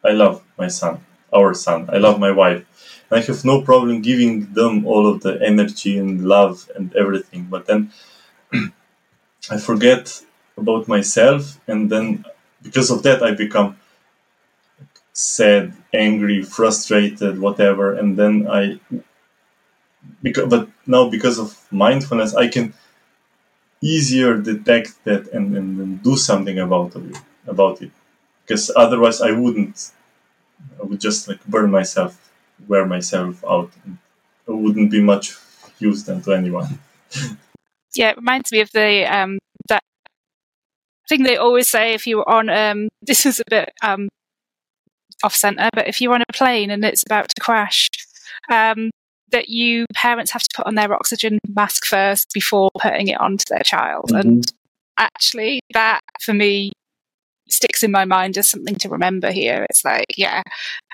[0.04, 1.88] I love my son, our son.
[1.92, 2.64] I love my wife.
[3.10, 7.44] And I have no problem giving them all of the energy and love and everything.
[7.50, 7.90] But then
[9.50, 10.22] I forget
[10.56, 12.24] about myself, and then
[12.62, 13.76] because of that, I become
[15.18, 18.78] sad, angry, frustrated, whatever, and then I
[20.22, 22.72] because but now because of mindfulness I can
[23.82, 27.16] easier detect that and, and, and do something about it
[27.48, 27.90] about it.
[28.42, 29.90] Because otherwise I wouldn't
[30.80, 32.30] I would just like burn myself,
[32.68, 33.72] wear myself out.
[34.46, 35.36] It wouldn't be much
[35.80, 36.78] use then to anyone.
[37.96, 39.82] yeah, it reminds me of the um that
[41.08, 44.08] thing they always say if you were on um this is a bit um
[45.22, 47.88] off center, but if you're on a plane and it's about to crash,
[48.50, 48.90] um,
[49.30, 53.44] that you parents have to put on their oxygen mask first before putting it onto
[53.48, 54.10] their child.
[54.10, 54.28] Mm-hmm.
[54.28, 54.52] And
[54.98, 56.72] actually, that for me
[57.48, 59.66] sticks in my mind as something to remember here.
[59.68, 60.42] It's like, yeah,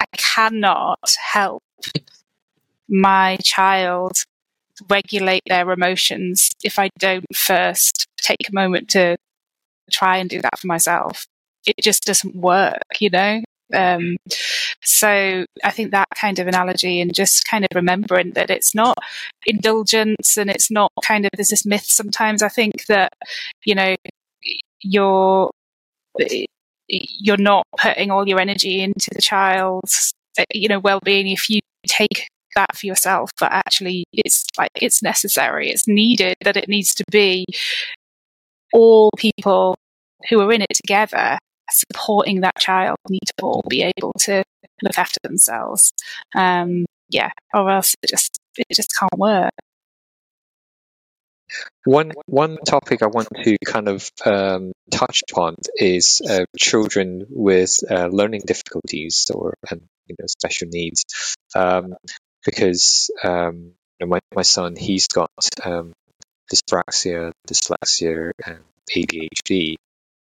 [0.01, 1.63] I cannot help
[2.89, 4.13] my child
[4.89, 9.17] regulate their emotions if I don't first take a moment to
[9.91, 11.27] try and do that for myself.
[11.67, 13.43] It just doesn't work, you know?
[13.73, 14.17] Um,
[14.83, 18.99] so I think that kind of analogy and just kind of remembering that it's not
[19.47, 22.43] indulgence and it's not kind of there's this myth sometimes.
[22.43, 23.13] I think that
[23.65, 23.95] you know
[24.83, 25.51] you're
[26.89, 30.13] you're not putting all your energy into the child's
[30.53, 35.71] you know well-being if you take that for yourself but actually it's like it's necessary
[35.71, 37.45] it's needed that it needs to be
[38.73, 39.75] all people
[40.29, 41.39] who are in it together
[41.75, 44.45] supporting that child need to all be able to
[44.83, 45.93] look after themselves.
[46.35, 49.53] Um, yeah, or else it just it just can't work.
[51.85, 57.79] One one topic I want to kind of um, touch upon is uh, children with
[57.91, 61.05] uh, learning difficulties or and, you know special needs,
[61.55, 61.95] um,
[62.45, 65.31] because um, you know, my my son he's got
[65.63, 65.93] um,
[66.53, 68.61] dyspraxia, dyslexia, and
[68.91, 69.77] ADHD.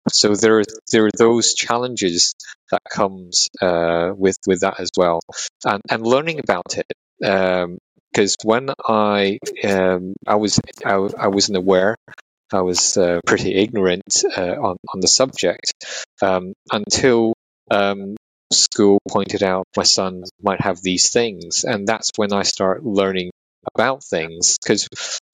[0.10, 2.34] So there are there are those challenges
[2.72, 5.22] that comes uh, with with that as well,
[5.66, 6.92] and and learning about it
[7.28, 7.78] um,
[8.12, 11.96] because when I um, I was I, I wasn't aware,
[12.52, 15.74] I was uh, pretty ignorant uh, on on the subject
[16.22, 17.34] um, until
[17.70, 18.16] um,
[18.52, 23.32] school pointed out my son might have these things, and that's when I start learning
[23.74, 24.58] about things.
[24.62, 24.88] Because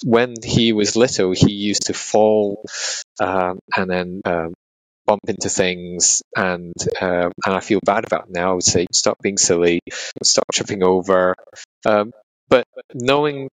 [0.04, 2.64] when he was little, he used to fall
[3.20, 4.54] um, and then um,
[5.06, 8.52] bump into things and uh, and I feel bad about it now.
[8.52, 9.80] I would say stop being silly,
[10.24, 11.36] stop tripping over.
[11.86, 12.12] Um,
[12.50, 13.50] but knowing,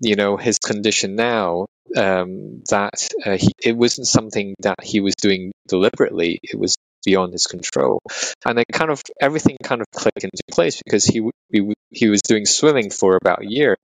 [0.00, 5.14] you know, his condition now, um, that uh, he, it wasn't something that he was
[5.14, 6.38] doing deliberately.
[6.42, 6.76] It was
[7.08, 8.00] beyond his control,
[8.44, 11.18] and it kind of everything kind of clicked into place because he
[11.50, 13.76] he, he was doing swimming for about a year,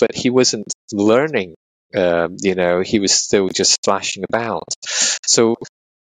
[0.00, 1.54] but he wasn't learning.
[1.96, 4.68] Um, you know, he was still just splashing about.
[5.26, 5.56] So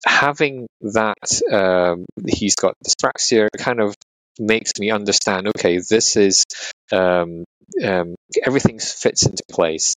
[0.07, 0.67] having
[0.99, 3.95] that um, he's got dyspraxia kind of
[4.39, 6.45] makes me understand okay this is
[6.93, 7.45] um,
[7.85, 9.95] um, everything fits into place,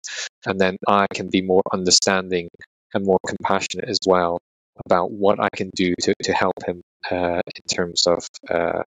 [0.45, 2.49] and then I can be more understanding
[2.93, 4.39] and more compassionate as well
[4.85, 8.83] about what I can do to, to help him uh, in terms of uh,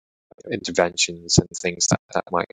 [0.50, 2.46] interventions and things that, that might.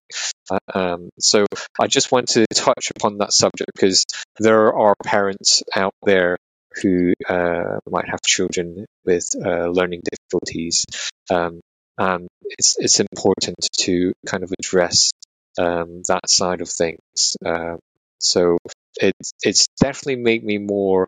[0.50, 1.46] Uh, um, so
[1.80, 4.06] I just want to touch upon that subject because
[4.40, 6.38] there are parents out there
[6.82, 10.86] who uh, might have children with uh, learning difficulties.
[11.30, 11.62] Um,
[11.98, 15.12] and it's it's important to kind of address
[15.58, 17.38] um, that side of things.
[17.46, 17.78] Uh,
[18.20, 18.58] so
[19.00, 21.08] it, it's definitely made me more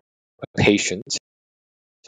[0.56, 1.18] patient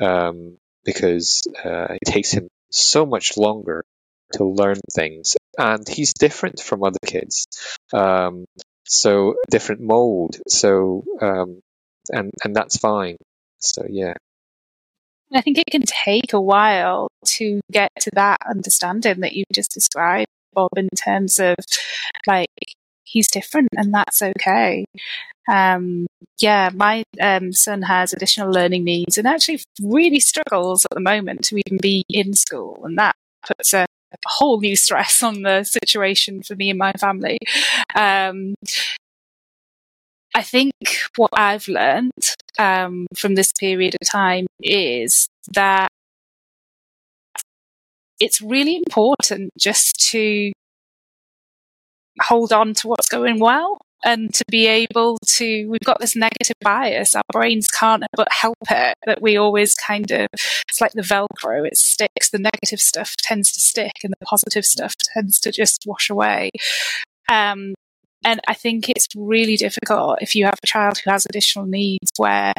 [0.01, 3.85] um, because uh, it takes him so much longer
[4.35, 7.47] to learn things, and he's different from other kids.
[7.93, 8.45] Um,
[8.85, 10.37] so different mold.
[10.49, 11.61] So um,
[12.11, 13.17] and and that's fine.
[13.59, 14.15] So yeah.
[15.33, 19.71] I think it can take a while to get to that understanding that you just
[19.73, 21.55] described, Bob, in terms of
[22.27, 22.49] like
[23.11, 24.85] he's different and that's okay.
[25.51, 26.07] Um,
[26.41, 31.45] yeah, my um, son has additional learning needs and actually really struggles at the moment
[31.45, 35.65] to even be in school, and that puts a, a whole new stress on the
[35.65, 37.39] situation for me and my family.
[37.97, 38.55] Um,
[40.35, 40.73] I think
[41.17, 42.13] what I've learned
[42.59, 45.89] um, from this period of time is that
[48.21, 50.53] it's really important just to
[52.21, 56.57] hold on to what's going well and to be able to we've got this negative
[56.63, 57.15] bias.
[57.15, 61.67] Our brains can't but help it that we always kind of it's like the velcro
[61.67, 62.31] it sticks.
[62.31, 66.51] The negative stuff tends to stick and the positive stuff tends to just wash away.
[67.29, 67.75] Um,
[68.23, 72.11] and i think it's really difficult if you have a child who has additional needs
[72.19, 72.53] where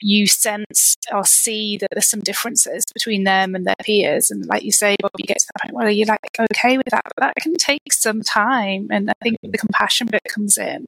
[0.00, 4.30] you sense or see that there's some differences between them and their peers.
[4.30, 6.20] And like you say, Bob, you get to that point where you're like,
[6.52, 8.88] okay with that, but that can take some time.
[8.90, 10.86] And I think the compassion bit comes in.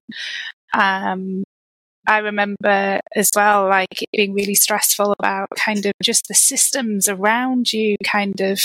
[0.74, 1.44] Um,
[2.06, 7.72] I remember as well, like being really stressful about kind of just the systems around
[7.72, 8.60] you, kind of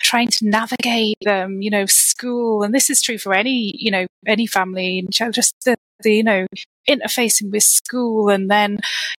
[0.00, 2.64] trying to navigate them, you know, school.
[2.64, 6.24] And this is true for any, you know, any family and just the, the, you
[6.24, 6.46] know,
[6.88, 8.78] interfacing with school and then,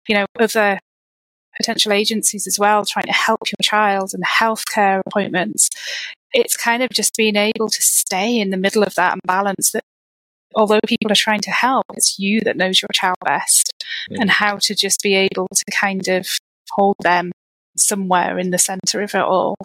[0.09, 0.79] you know, other
[1.57, 5.69] potential agencies as well, trying to help your child and healthcare appointments.
[6.33, 9.73] It's kind of just being able to stay in the middle of that and balance
[9.73, 9.83] that
[10.55, 13.73] although people are trying to help, it's you that knows your child best
[14.11, 14.17] mm.
[14.21, 16.27] and how to just be able to kind of
[16.71, 17.33] hold them
[17.77, 19.57] somewhere in the center of it all.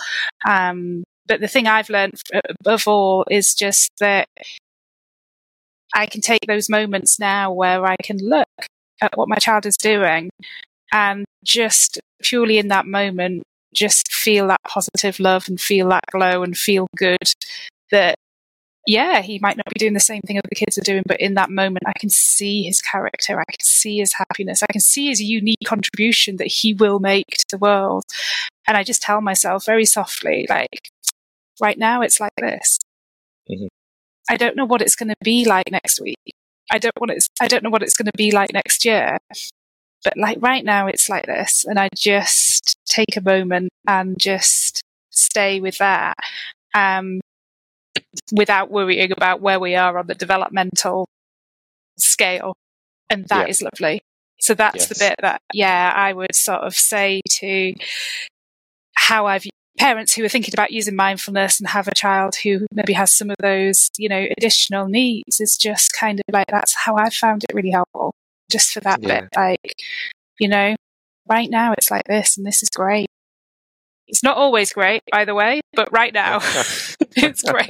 [0.47, 2.21] Um, but the thing I've learned
[2.61, 4.27] above all is just that
[5.95, 8.47] I can take those moments now where I can look
[9.01, 10.29] at what my child is doing
[10.91, 16.43] and just purely in that moment, just feel that positive love and feel that glow
[16.43, 17.33] and feel good
[17.91, 18.15] that
[18.87, 21.33] yeah, he might not be doing the same thing other kids are doing, but in
[21.33, 23.37] that moment, I can see his character.
[23.37, 24.63] I can see his happiness.
[24.63, 28.05] I can see his unique contribution that he will make to the world.
[28.65, 30.89] And I just tell myself very softly, like,
[31.59, 32.79] right now it's like this.
[33.51, 33.67] Mm-hmm.
[34.29, 36.17] I don't know what it's going to be like next week.
[36.71, 39.17] I don't want it's, I don't know what it's going to be like next year.
[40.03, 41.65] But like right now, it's like this.
[41.65, 46.15] And I just take a moment and just stay with that.
[46.73, 47.21] Um,
[48.31, 51.07] without worrying about where we are on the developmental
[51.97, 52.53] scale.
[53.09, 53.51] And that yeah.
[53.51, 54.01] is lovely.
[54.39, 54.87] So that's yes.
[54.89, 57.73] the bit that, yeah, I would sort of say to
[58.93, 59.45] how I've
[59.77, 63.29] parents who are thinking about using mindfulness and have a child who maybe has some
[63.29, 67.43] of those, you know, additional needs is just kind of like that's how I found
[67.43, 68.13] it really helpful.
[68.49, 69.21] Just for that yeah.
[69.21, 69.75] bit, like,
[70.39, 70.75] you know,
[71.27, 73.07] right now it's like this and this is great.
[74.07, 76.39] It's not always great, by the way, but right now
[77.17, 77.69] it's great.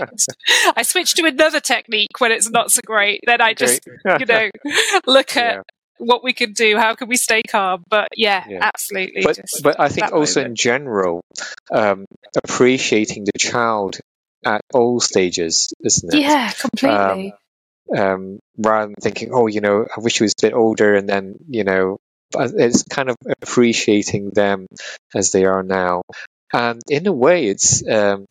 [0.75, 3.21] I switch to another technique when it's not so great.
[3.25, 3.81] Then I just,
[4.19, 4.49] you know,
[5.05, 5.61] look at yeah.
[5.97, 6.77] What we can do.
[6.77, 7.83] How can we stay calm?
[7.89, 8.59] But yeah, yeah.
[8.61, 9.23] absolutely.
[9.23, 10.51] But, but I think also moment.
[10.51, 11.21] in general,
[11.71, 12.05] um,
[12.43, 13.99] appreciating the child
[14.45, 16.21] at all stages, isn't it?
[16.21, 17.33] Yeah, completely.
[17.95, 20.95] Um, um, rather than thinking, oh, you know, I wish he was a bit older,
[20.95, 21.97] and then, you know,
[22.35, 24.67] it's kind of appreciating them
[25.15, 26.03] as they are now.
[26.53, 28.25] And in a way, it's um,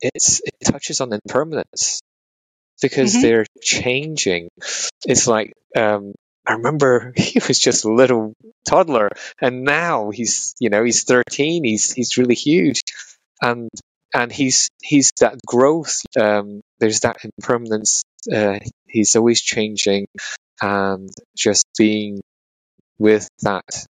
[0.00, 2.00] it's it touches on impermanence
[2.82, 3.22] because mm-hmm.
[3.22, 4.48] they're changing.
[5.06, 6.14] It's like um,
[6.46, 8.34] I remember he was just a little
[8.68, 11.64] toddler, and now he's you know he's thirteen.
[11.64, 12.82] He's he's really huge,
[13.42, 13.68] and
[14.14, 16.02] and he's he's that growth.
[16.18, 18.04] Um, there's that impermanence.
[18.32, 20.06] Uh, he's always changing,
[20.62, 22.20] and just being
[22.98, 23.86] with that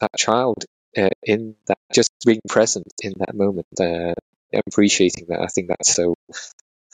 [0.00, 0.64] that child
[0.96, 4.14] uh, in that, just being present in that moment, uh,
[4.66, 5.40] appreciating that.
[5.40, 6.14] I think that's so.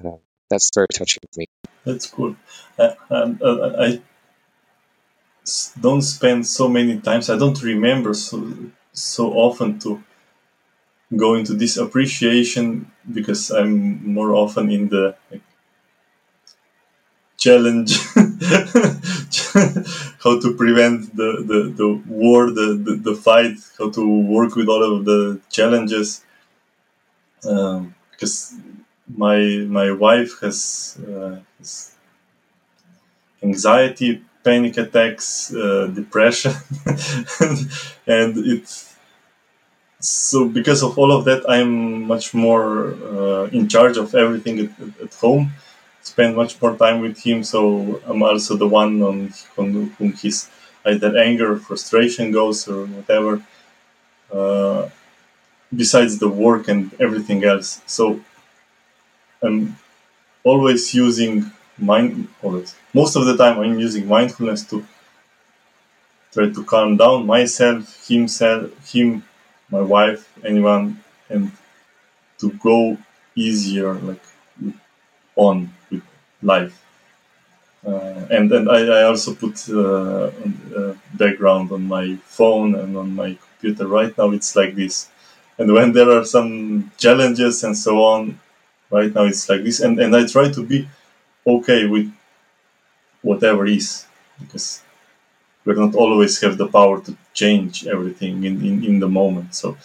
[0.04, 0.18] Uh,
[0.50, 1.46] that's very touching for me.
[1.84, 2.36] That's cool.
[2.78, 4.00] Uh, and uh, I
[5.80, 7.30] don't spend so many times.
[7.30, 8.36] I don't remember so
[8.92, 10.02] so often to
[11.16, 15.42] go into this appreciation because I'm more often in the like,
[17.36, 17.96] challenge
[20.22, 24.68] how to prevent the, the, the war the, the, the, fight how to work with
[24.68, 26.24] all of the challenges
[27.48, 28.54] um, because
[29.16, 29.38] my
[29.68, 31.94] my wife has, uh, has
[33.42, 36.52] anxiety panic attacks uh, depression
[38.16, 38.96] and it's
[40.00, 41.72] so because of all of that i'm
[42.14, 44.70] much more uh, in charge of everything at,
[45.04, 45.52] at home
[46.02, 47.44] spend much more time with him.
[47.44, 49.16] So I'm also the one on,
[49.58, 49.66] on
[49.98, 50.48] whom his
[50.84, 53.42] either anger, frustration goes, or whatever.
[54.32, 54.88] Uh,
[55.74, 57.82] besides the work and everything else.
[57.86, 58.20] So
[59.42, 59.76] I'm
[60.44, 62.28] always using mind.
[62.94, 64.84] Most of the time, I'm using mindfulness to
[66.32, 69.24] try to calm down myself, himself, him,
[69.70, 71.52] my wife, anyone, and
[72.38, 72.96] to go
[73.34, 74.22] easier, like
[75.36, 76.02] on with
[76.42, 76.84] life.
[77.86, 80.30] Uh, and then I, I, also put uh,
[80.76, 83.86] uh, background on my phone and on my computer.
[83.86, 85.08] Right now it's like this,
[85.58, 88.40] and when there are some challenges and so on,
[88.90, 89.78] right now it's like this.
[89.80, 90.88] And and I try to be
[91.56, 92.12] okay with
[93.22, 94.06] whatever is
[94.40, 94.82] because
[95.64, 99.54] we don't always have the power to change everything in, in, in the moment.
[99.54, 99.76] So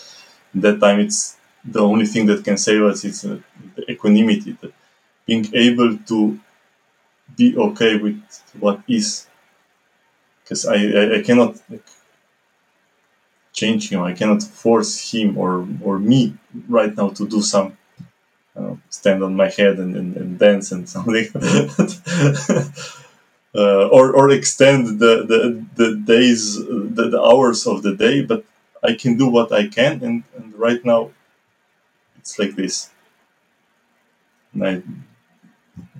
[0.55, 3.39] that time it's the only thing that can save us is uh,
[3.75, 4.57] the equanimity,
[5.25, 6.39] being able to
[7.35, 8.21] be okay with
[8.59, 9.27] what is
[10.43, 11.85] because I, I, I, cannot like,
[13.53, 16.35] change him i cannot force him or or me
[16.67, 17.77] right now to do some
[18.57, 21.27] uh, stand on my head and, and, and dance and something.
[23.55, 28.45] Uh, or, or extend the, the, the days the, the hours of the day but
[28.83, 31.11] i can do what i can and, and right now
[32.17, 32.89] it's like this.
[34.53, 34.83] And I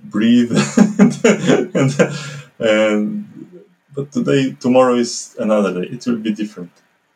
[0.04, 0.52] breathe
[1.74, 1.94] and,
[2.58, 5.88] and but today tomorrow is another day.
[5.94, 6.72] It will be different.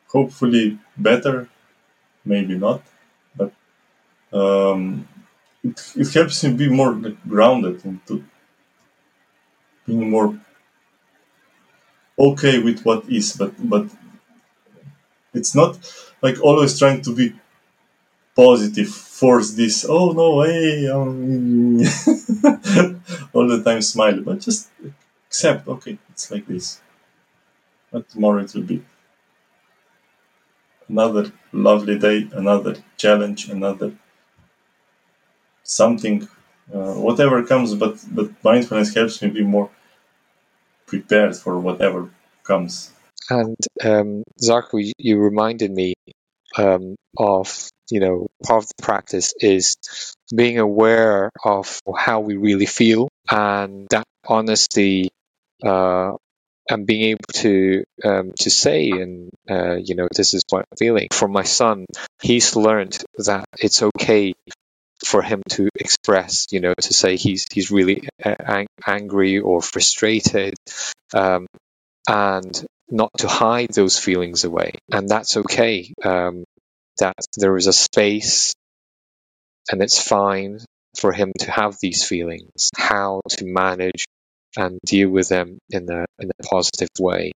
[0.08, 1.48] Hopefully better
[2.24, 2.82] maybe not
[3.36, 3.52] but
[4.32, 5.08] um,
[5.62, 6.94] it, it helps me be more
[7.28, 8.24] grounded into
[9.86, 10.38] being more
[12.18, 13.86] okay with what is but but
[15.34, 15.78] it's not
[16.22, 17.32] like always trying to be
[18.36, 20.28] positive force this oh no
[20.94, 21.78] um,
[23.32, 24.68] all the time smile but just
[25.28, 26.80] accept okay it's like this.
[27.92, 28.82] But tomorrow it will be
[30.88, 33.92] another lovely day another challenge another
[35.68, 36.26] something
[36.74, 39.70] uh, whatever comes but but mindfulness helps me be more
[40.86, 42.10] prepared for whatever
[42.42, 42.90] comes
[43.30, 45.94] and um, Zarko, you reminded me
[46.56, 49.76] um, of you know part of the practice is
[50.34, 55.10] being aware of how we really feel and that honesty
[55.64, 56.12] uh,
[56.70, 60.76] and being able to um, to say and uh, you know this is what I'm
[60.78, 61.08] feeling.
[61.12, 61.86] For my son,
[62.22, 64.34] he's learned that it's okay
[65.04, 70.54] for him to express, you know, to say he's he's really ang- angry or frustrated,
[71.14, 71.46] um,
[72.08, 75.92] and not to hide those feelings away, and that's okay.
[76.04, 76.44] Um,
[76.98, 78.54] that there is a space,
[79.70, 80.60] and it's fine
[80.98, 82.70] for him to have these feelings.
[82.76, 84.04] How to manage
[84.56, 87.32] and deal with them in a in a positive way.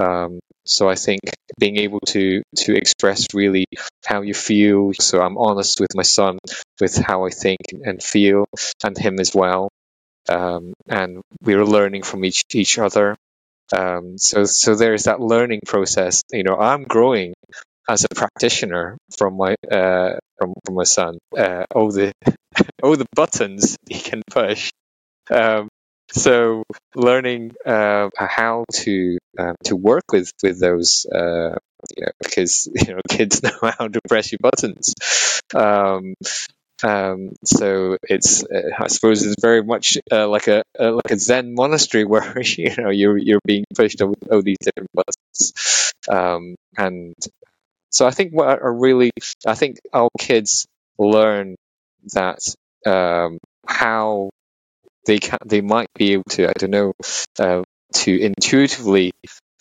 [0.00, 1.20] Um, so I think
[1.58, 3.66] being able to to express really
[4.04, 4.92] how you feel.
[4.94, 6.38] So I'm honest with my son
[6.80, 8.46] with how I think and feel,
[8.84, 9.70] and him as well.
[10.28, 13.16] Um, and we're learning from each each other.
[13.76, 16.22] Um, so so there's that learning process.
[16.32, 17.34] You know, I'm growing
[17.88, 21.18] as a practitioner from my uh, from, from my son.
[21.36, 22.12] Uh, all the
[22.82, 24.70] all the buttons he can push.
[25.30, 25.68] Um,
[26.10, 31.56] so learning uh, how to um, to work with with those uh,
[31.96, 34.94] you know because you know kids know how to press your buttons.
[35.54, 36.14] Um,
[36.82, 41.18] um, so it's uh, I suppose it's very much uh, like a uh, like a
[41.18, 45.92] Zen monastery where you know you're you're being pushed over, over these different buttons.
[46.08, 47.14] Um, and
[47.90, 49.10] so I think what are really
[49.46, 50.66] I think our kids
[50.98, 51.56] learn
[52.14, 52.40] that
[52.84, 54.30] um, how
[55.06, 56.92] they can they might be able to I don't know
[57.38, 57.62] uh,
[57.94, 59.12] to intuitively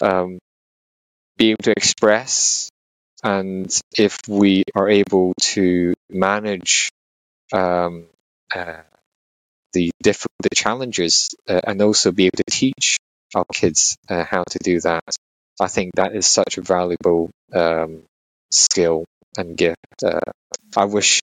[0.01, 0.39] um,
[1.37, 2.69] be able to express.
[3.23, 3.67] And
[3.97, 6.91] if we are able to manage
[7.53, 8.07] um,
[8.55, 8.83] uh,
[9.73, 12.97] the different the challenges uh, and also be able to teach
[13.35, 15.03] our kids uh, how to do that
[15.59, 18.03] I think that is such a valuable um,
[18.51, 19.05] skill
[19.37, 20.03] and gift.
[20.03, 20.19] Uh,
[20.75, 21.21] I wish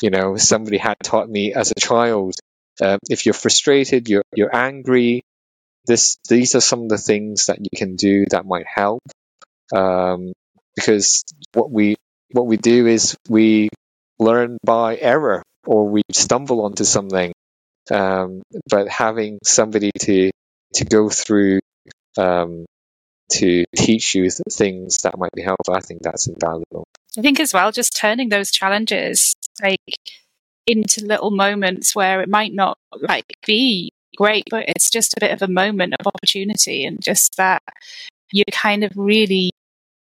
[0.00, 2.34] you know somebody had taught me as a child
[2.80, 5.22] uh, if you're frustrated, you're you're angry.
[5.86, 9.02] This these are some of the things that you can do that might help.
[9.74, 10.32] Um,
[10.74, 11.96] because what we
[12.32, 13.68] what we do is we
[14.18, 17.32] learn by error or we stumble onto something.
[17.90, 20.30] Um, but having somebody to
[20.74, 21.60] to go through
[22.18, 22.66] um,
[23.32, 26.84] to teach you th- things that might be helpful, I think that's invaluable.
[27.16, 29.80] I think as well, just turning those challenges like
[30.66, 35.30] into little moments where it might not like be great, but it's just a bit
[35.30, 37.62] of a moment of opportunity and just that
[38.32, 39.50] you're kind of really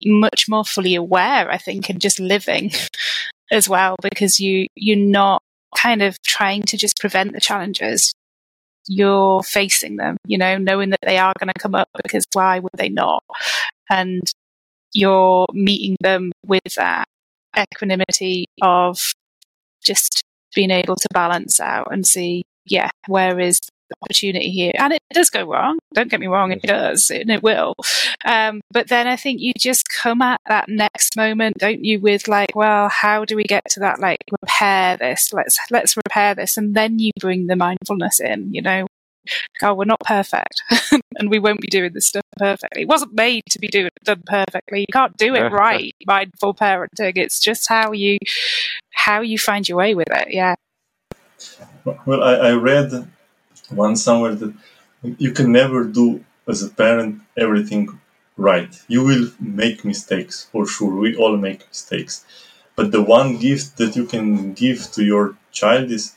[0.06, 2.72] much more fully aware, I think, and just living
[3.52, 5.42] as well, because you you're not
[5.76, 8.14] kind of trying to just prevent the challenges.
[8.88, 12.60] You're facing them, you know, knowing that they are going to come up because why
[12.60, 13.24] would they not?
[13.90, 14.22] And
[14.94, 17.08] you're meeting them with that
[17.58, 19.14] equanimity of
[19.84, 20.22] just
[20.56, 24.72] being able to balance out and see, yeah, where is the opportunity here?
[24.80, 25.78] And it does go wrong.
[25.94, 27.76] Don't get me wrong, it does, and it will.
[28.24, 32.28] Um, but then I think you just come at that next moment, don't you, with
[32.28, 34.00] like, well, how do we get to that?
[34.00, 35.32] Like, repair this.
[35.32, 38.54] Let's let's repair this, and then you bring the mindfulness in.
[38.54, 38.88] You know,
[39.62, 40.64] oh, we're not perfect
[41.20, 42.84] and we won't be doing this stuff perfectly.
[42.84, 44.82] It wasn't made to be doing done perfectly.
[44.82, 47.18] You can't do it right, mindful parenting.
[47.18, 48.18] It's just how you
[48.92, 50.28] how you find your way with it.
[50.32, 50.56] Yeah.
[52.06, 53.08] Well, I, I read
[53.72, 54.54] once somewhere that
[55.18, 58.00] you can never do as a parent everything
[58.38, 58.82] right.
[58.88, 60.96] You will make mistakes for sure.
[60.96, 62.26] We all make mistakes.
[62.76, 66.16] But the one gift that you can give to your child is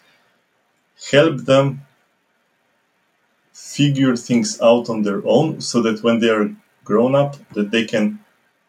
[1.10, 1.82] help them
[3.76, 6.50] figure things out on their own so that when they are
[6.84, 8.18] grown up that they can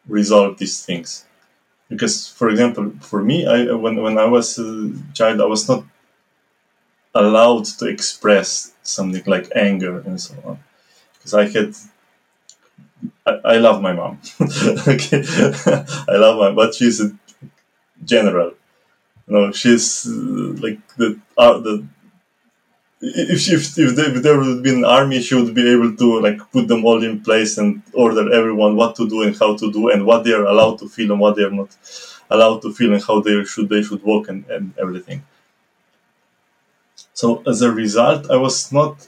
[0.08, 1.26] resolve these things.
[1.90, 5.84] Because for example for me I, when, when i was a child i was not
[7.14, 10.60] allowed to express something like anger and so on.
[11.14, 11.74] Because i had
[13.26, 14.20] i, I love my mom.
[14.88, 15.24] Okay?
[16.14, 17.12] I love my but she's a
[18.04, 18.54] general.
[19.28, 21.86] You know she's uh, like the uh, the
[23.02, 26.20] if if if there, if there would be an army, she would be able to
[26.22, 29.72] like put them all in place and order everyone what to do and how to
[29.72, 31.76] do and what they are allowed to feel and what they are not
[32.30, 35.24] allowed to feel and how they should they should walk and, and everything.
[37.14, 39.08] So as a result, I was not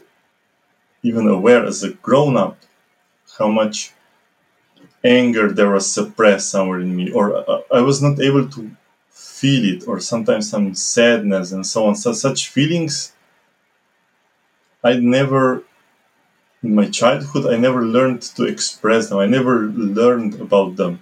[1.03, 2.57] even aware as a grown up
[3.39, 3.93] how much
[5.03, 8.71] anger there was suppressed somewhere in me, or uh, I was not able to
[9.09, 11.95] feel it, or sometimes some sadness and so on.
[11.95, 13.13] So such feelings
[14.83, 15.63] I never,
[16.63, 19.19] in my childhood, I never learned to express them.
[19.19, 20.99] I never learned about them.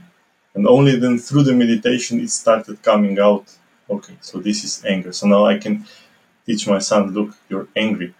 [0.55, 3.45] And only then through the meditation it started coming out.
[3.89, 5.13] Okay, so this is anger.
[5.13, 5.85] So now I can
[6.45, 8.13] teach my son, look, you're angry.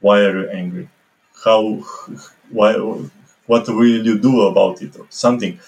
[0.00, 0.88] Why are you angry?
[1.44, 1.84] how
[2.50, 2.74] why
[3.46, 5.58] what will you do about it or something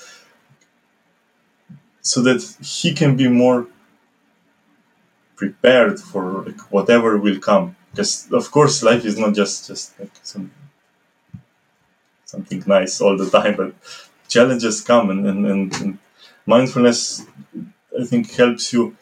[2.00, 3.66] so that he can be more
[5.34, 10.12] prepared for like, whatever will come because of course life is not just just like
[10.22, 10.50] some
[12.24, 13.72] something nice all the time but
[14.28, 15.98] challenges come and, and, and,
[16.48, 17.26] mindfulness
[18.00, 18.96] i think helps you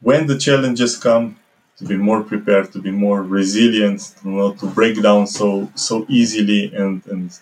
[0.00, 1.36] when the challenges come
[1.76, 6.04] to be more prepared to be more resilient to not to break down so so
[6.08, 7.38] easily and and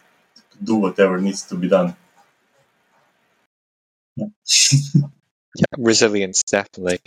[0.62, 1.96] do whatever needs to be done.
[5.56, 7.00] Yeah, resilience definitely.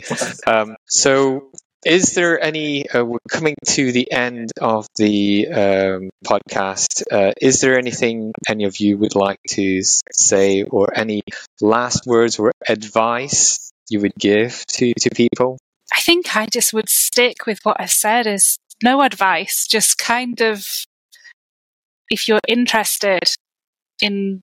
[0.46, 1.50] Um, so
[1.86, 7.04] is there any uh, we're coming to the end of the um, podcast.
[7.12, 11.22] Uh, is there anything any of you would like to say or any
[11.62, 15.58] last words or advice you would give to, to people?
[15.96, 20.42] I think i just would stick with what i said is no advice just kind
[20.42, 20.66] of
[22.10, 23.24] if you're interested
[24.02, 24.42] in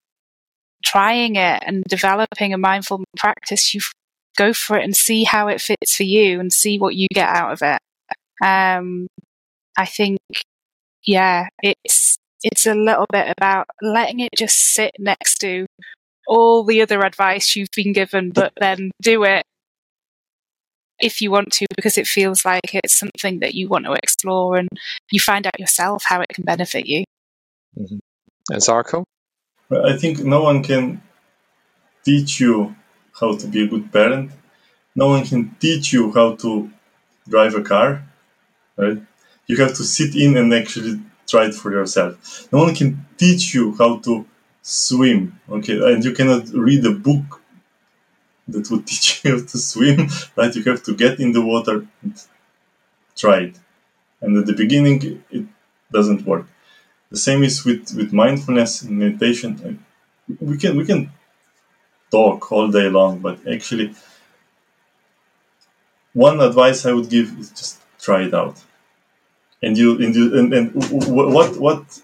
[0.84, 3.80] trying it and developing a mindful practice you
[4.40, 7.28] go for it and see how it fits for you and see what you get
[7.28, 7.80] out of it.
[8.42, 9.06] Um,
[9.76, 10.18] I think,
[11.04, 15.66] yeah, it's it's a little bit about letting it just sit next to
[16.26, 19.44] all the other advice you've been given, but then do it
[21.00, 24.56] if you want to because it feels like it's something that you want to explore
[24.56, 24.68] and
[25.10, 27.04] you find out yourself how it can benefit you.
[27.78, 27.98] Mm-hmm.
[28.50, 29.04] And Zarko?
[29.70, 31.02] I think no one can
[32.04, 32.74] teach you
[33.20, 34.30] how to be a good parent.
[34.94, 36.70] No one can teach you how to
[37.28, 38.02] drive a car,
[38.76, 38.98] right?
[39.46, 42.48] You have to sit in and actually try it for yourself.
[42.52, 44.26] No one can teach you how to
[44.62, 45.76] swim, okay?
[45.92, 47.40] And you cannot read a book
[48.48, 50.54] that would teach you to swim, right?
[50.54, 52.14] You have to get in the water and
[53.16, 53.56] try it.
[54.20, 55.46] And at the beginning, it
[55.92, 56.46] doesn't work.
[57.10, 59.84] The same is with, with mindfulness and meditation.
[60.40, 61.10] We can we can
[62.10, 63.94] talk all day long, but actually,
[66.12, 68.62] one advice I would give is just try it out.
[69.62, 70.72] And you and you, and, and
[71.30, 72.02] what what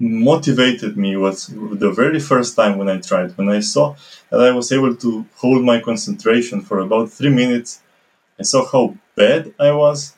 [0.00, 3.96] motivated me was the very first time when I tried, when I saw
[4.30, 7.80] that I was able to hold my concentration for about three minutes.
[8.38, 10.14] I saw how bad I was,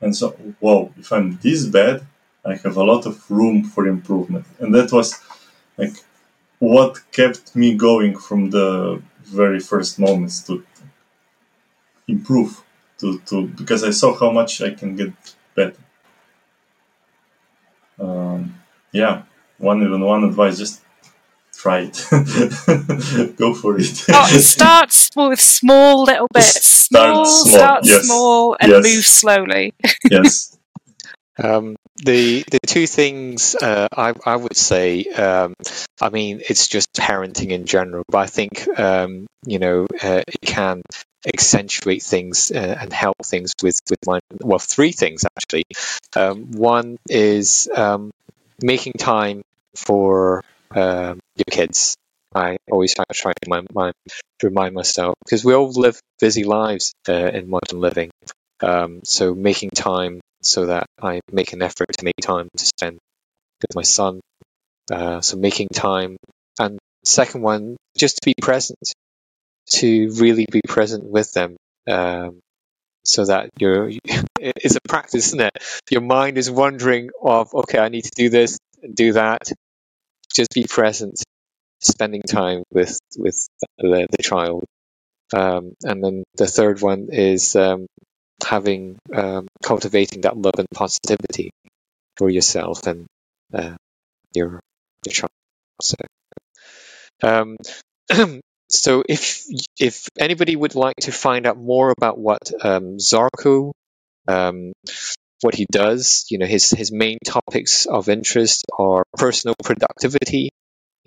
[0.00, 0.30] and so
[0.60, 2.06] whoa, if I'm this bad,
[2.44, 4.46] I have a lot of room for improvement.
[4.60, 5.20] And that was
[5.76, 5.94] like
[6.62, 10.64] what kept me going from the very first moments to
[12.06, 12.62] improve
[12.98, 15.12] to, to because I saw how much I can get
[15.56, 15.82] better.
[17.98, 18.54] Um,
[18.92, 19.22] yeah,
[19.58, 20.82] one even one advice: just
[21.52, 21.96] try it,
[23.36, 24.04] go for it.
[24.10, 26.64] oh, start with small little bits.
[26.64, 28.04] Small, start small, start yes.
[28.06, 28.84] small and yes.
[28.84, 29.74] move slowly.
[30.08, 30.51] yes.
[31.38, 35.54] Um, the the two things uh, I I would say, um,
[36.00, 40.40] I mean, it's just parenting in general, but I think um, you know uh, it
[40.44, 40.82] can
[41.26, 45.64] accentuate things uh, and help things with with my well three things actually.
[46.16, 48.10] Um, one is um,
[48.62, 49.42] making time
[49.76, 50.42] for
[50.74, 51.96] um, your kids.
[52.34, 53.92] I always try to remind, my,
[54.42, 58.10] remind myself because we all live busy lives uh, in modern living.
[58.60, 62.98] Um, so making time so that I make an effort to make time to spend
[63.62, 64.20] with my son.
[64.90, 66.16] Uh, so making time,
[66.58, 68.78] and second one, just to be present,
[69.70, 71.56] to really be present with them,
[71.88, 72.40] um,
[73.04, 73.90] so that you're.
[74.44, 75.56] It's a practice, isn't it?
[75.88, 78.58] Your mind is wondering of, okay, I need to do this,
[78.92, 79.52] do that.
[80.34, 81.22] Just be present,
[81.80, 83.46] spending time with with
[83.78, 84.64] the, the child.
[85.32, 87.86] Um, and then the third one is um,
[88.44, 91.50] having um, cultivating that love and positivity
[92.16, 93.06] for yourself and
[93.54, 93.76] uh,
[94.34, 94.60] your
[95.06, 95.30] your child.
[95.82, 95.96] So,
[97.22, 97.56] um,
[98.68, 99.44] so if
[99.78, 103.72] if anybody would like to find out more about what um, Zarko,
[104.28, 104.72] um,
[105.42, 110.50] what he does, you know, his his main topics of interest are personal productivity,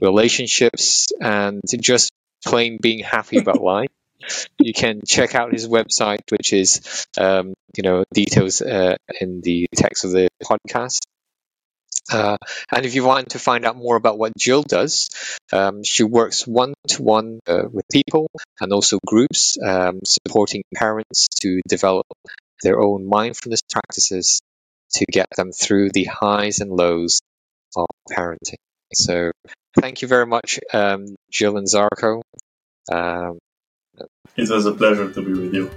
[0.02, 2.12] relationships, and just
[2.46, 3.90] plain being happy about life
[4.60, 9.68] you can check out his website, which is, um, you know, details uh, in the
[9.76, 11.00] text of the podcast.
[12.12, 12.38] Uh,
[12.72, 15.10] and if you want to find out more about what Jill does,
[15.52, 18.28] um, she works one to one with people
[18.60, 22.06] and also groups, um, supporting parents to develop
[22.62, 24.42] their own mindfulness practices
[24.94, 27.22] to get them through the highs and lows
[27.76, 28.56] of parenting.
[28.94, 29.32] So,
[29.82, 32.22] thank you very much, um, Jill and Zarko.
[32.92, 33.40] Um,
[34.36, 35.70] it was a pleasure to be with you.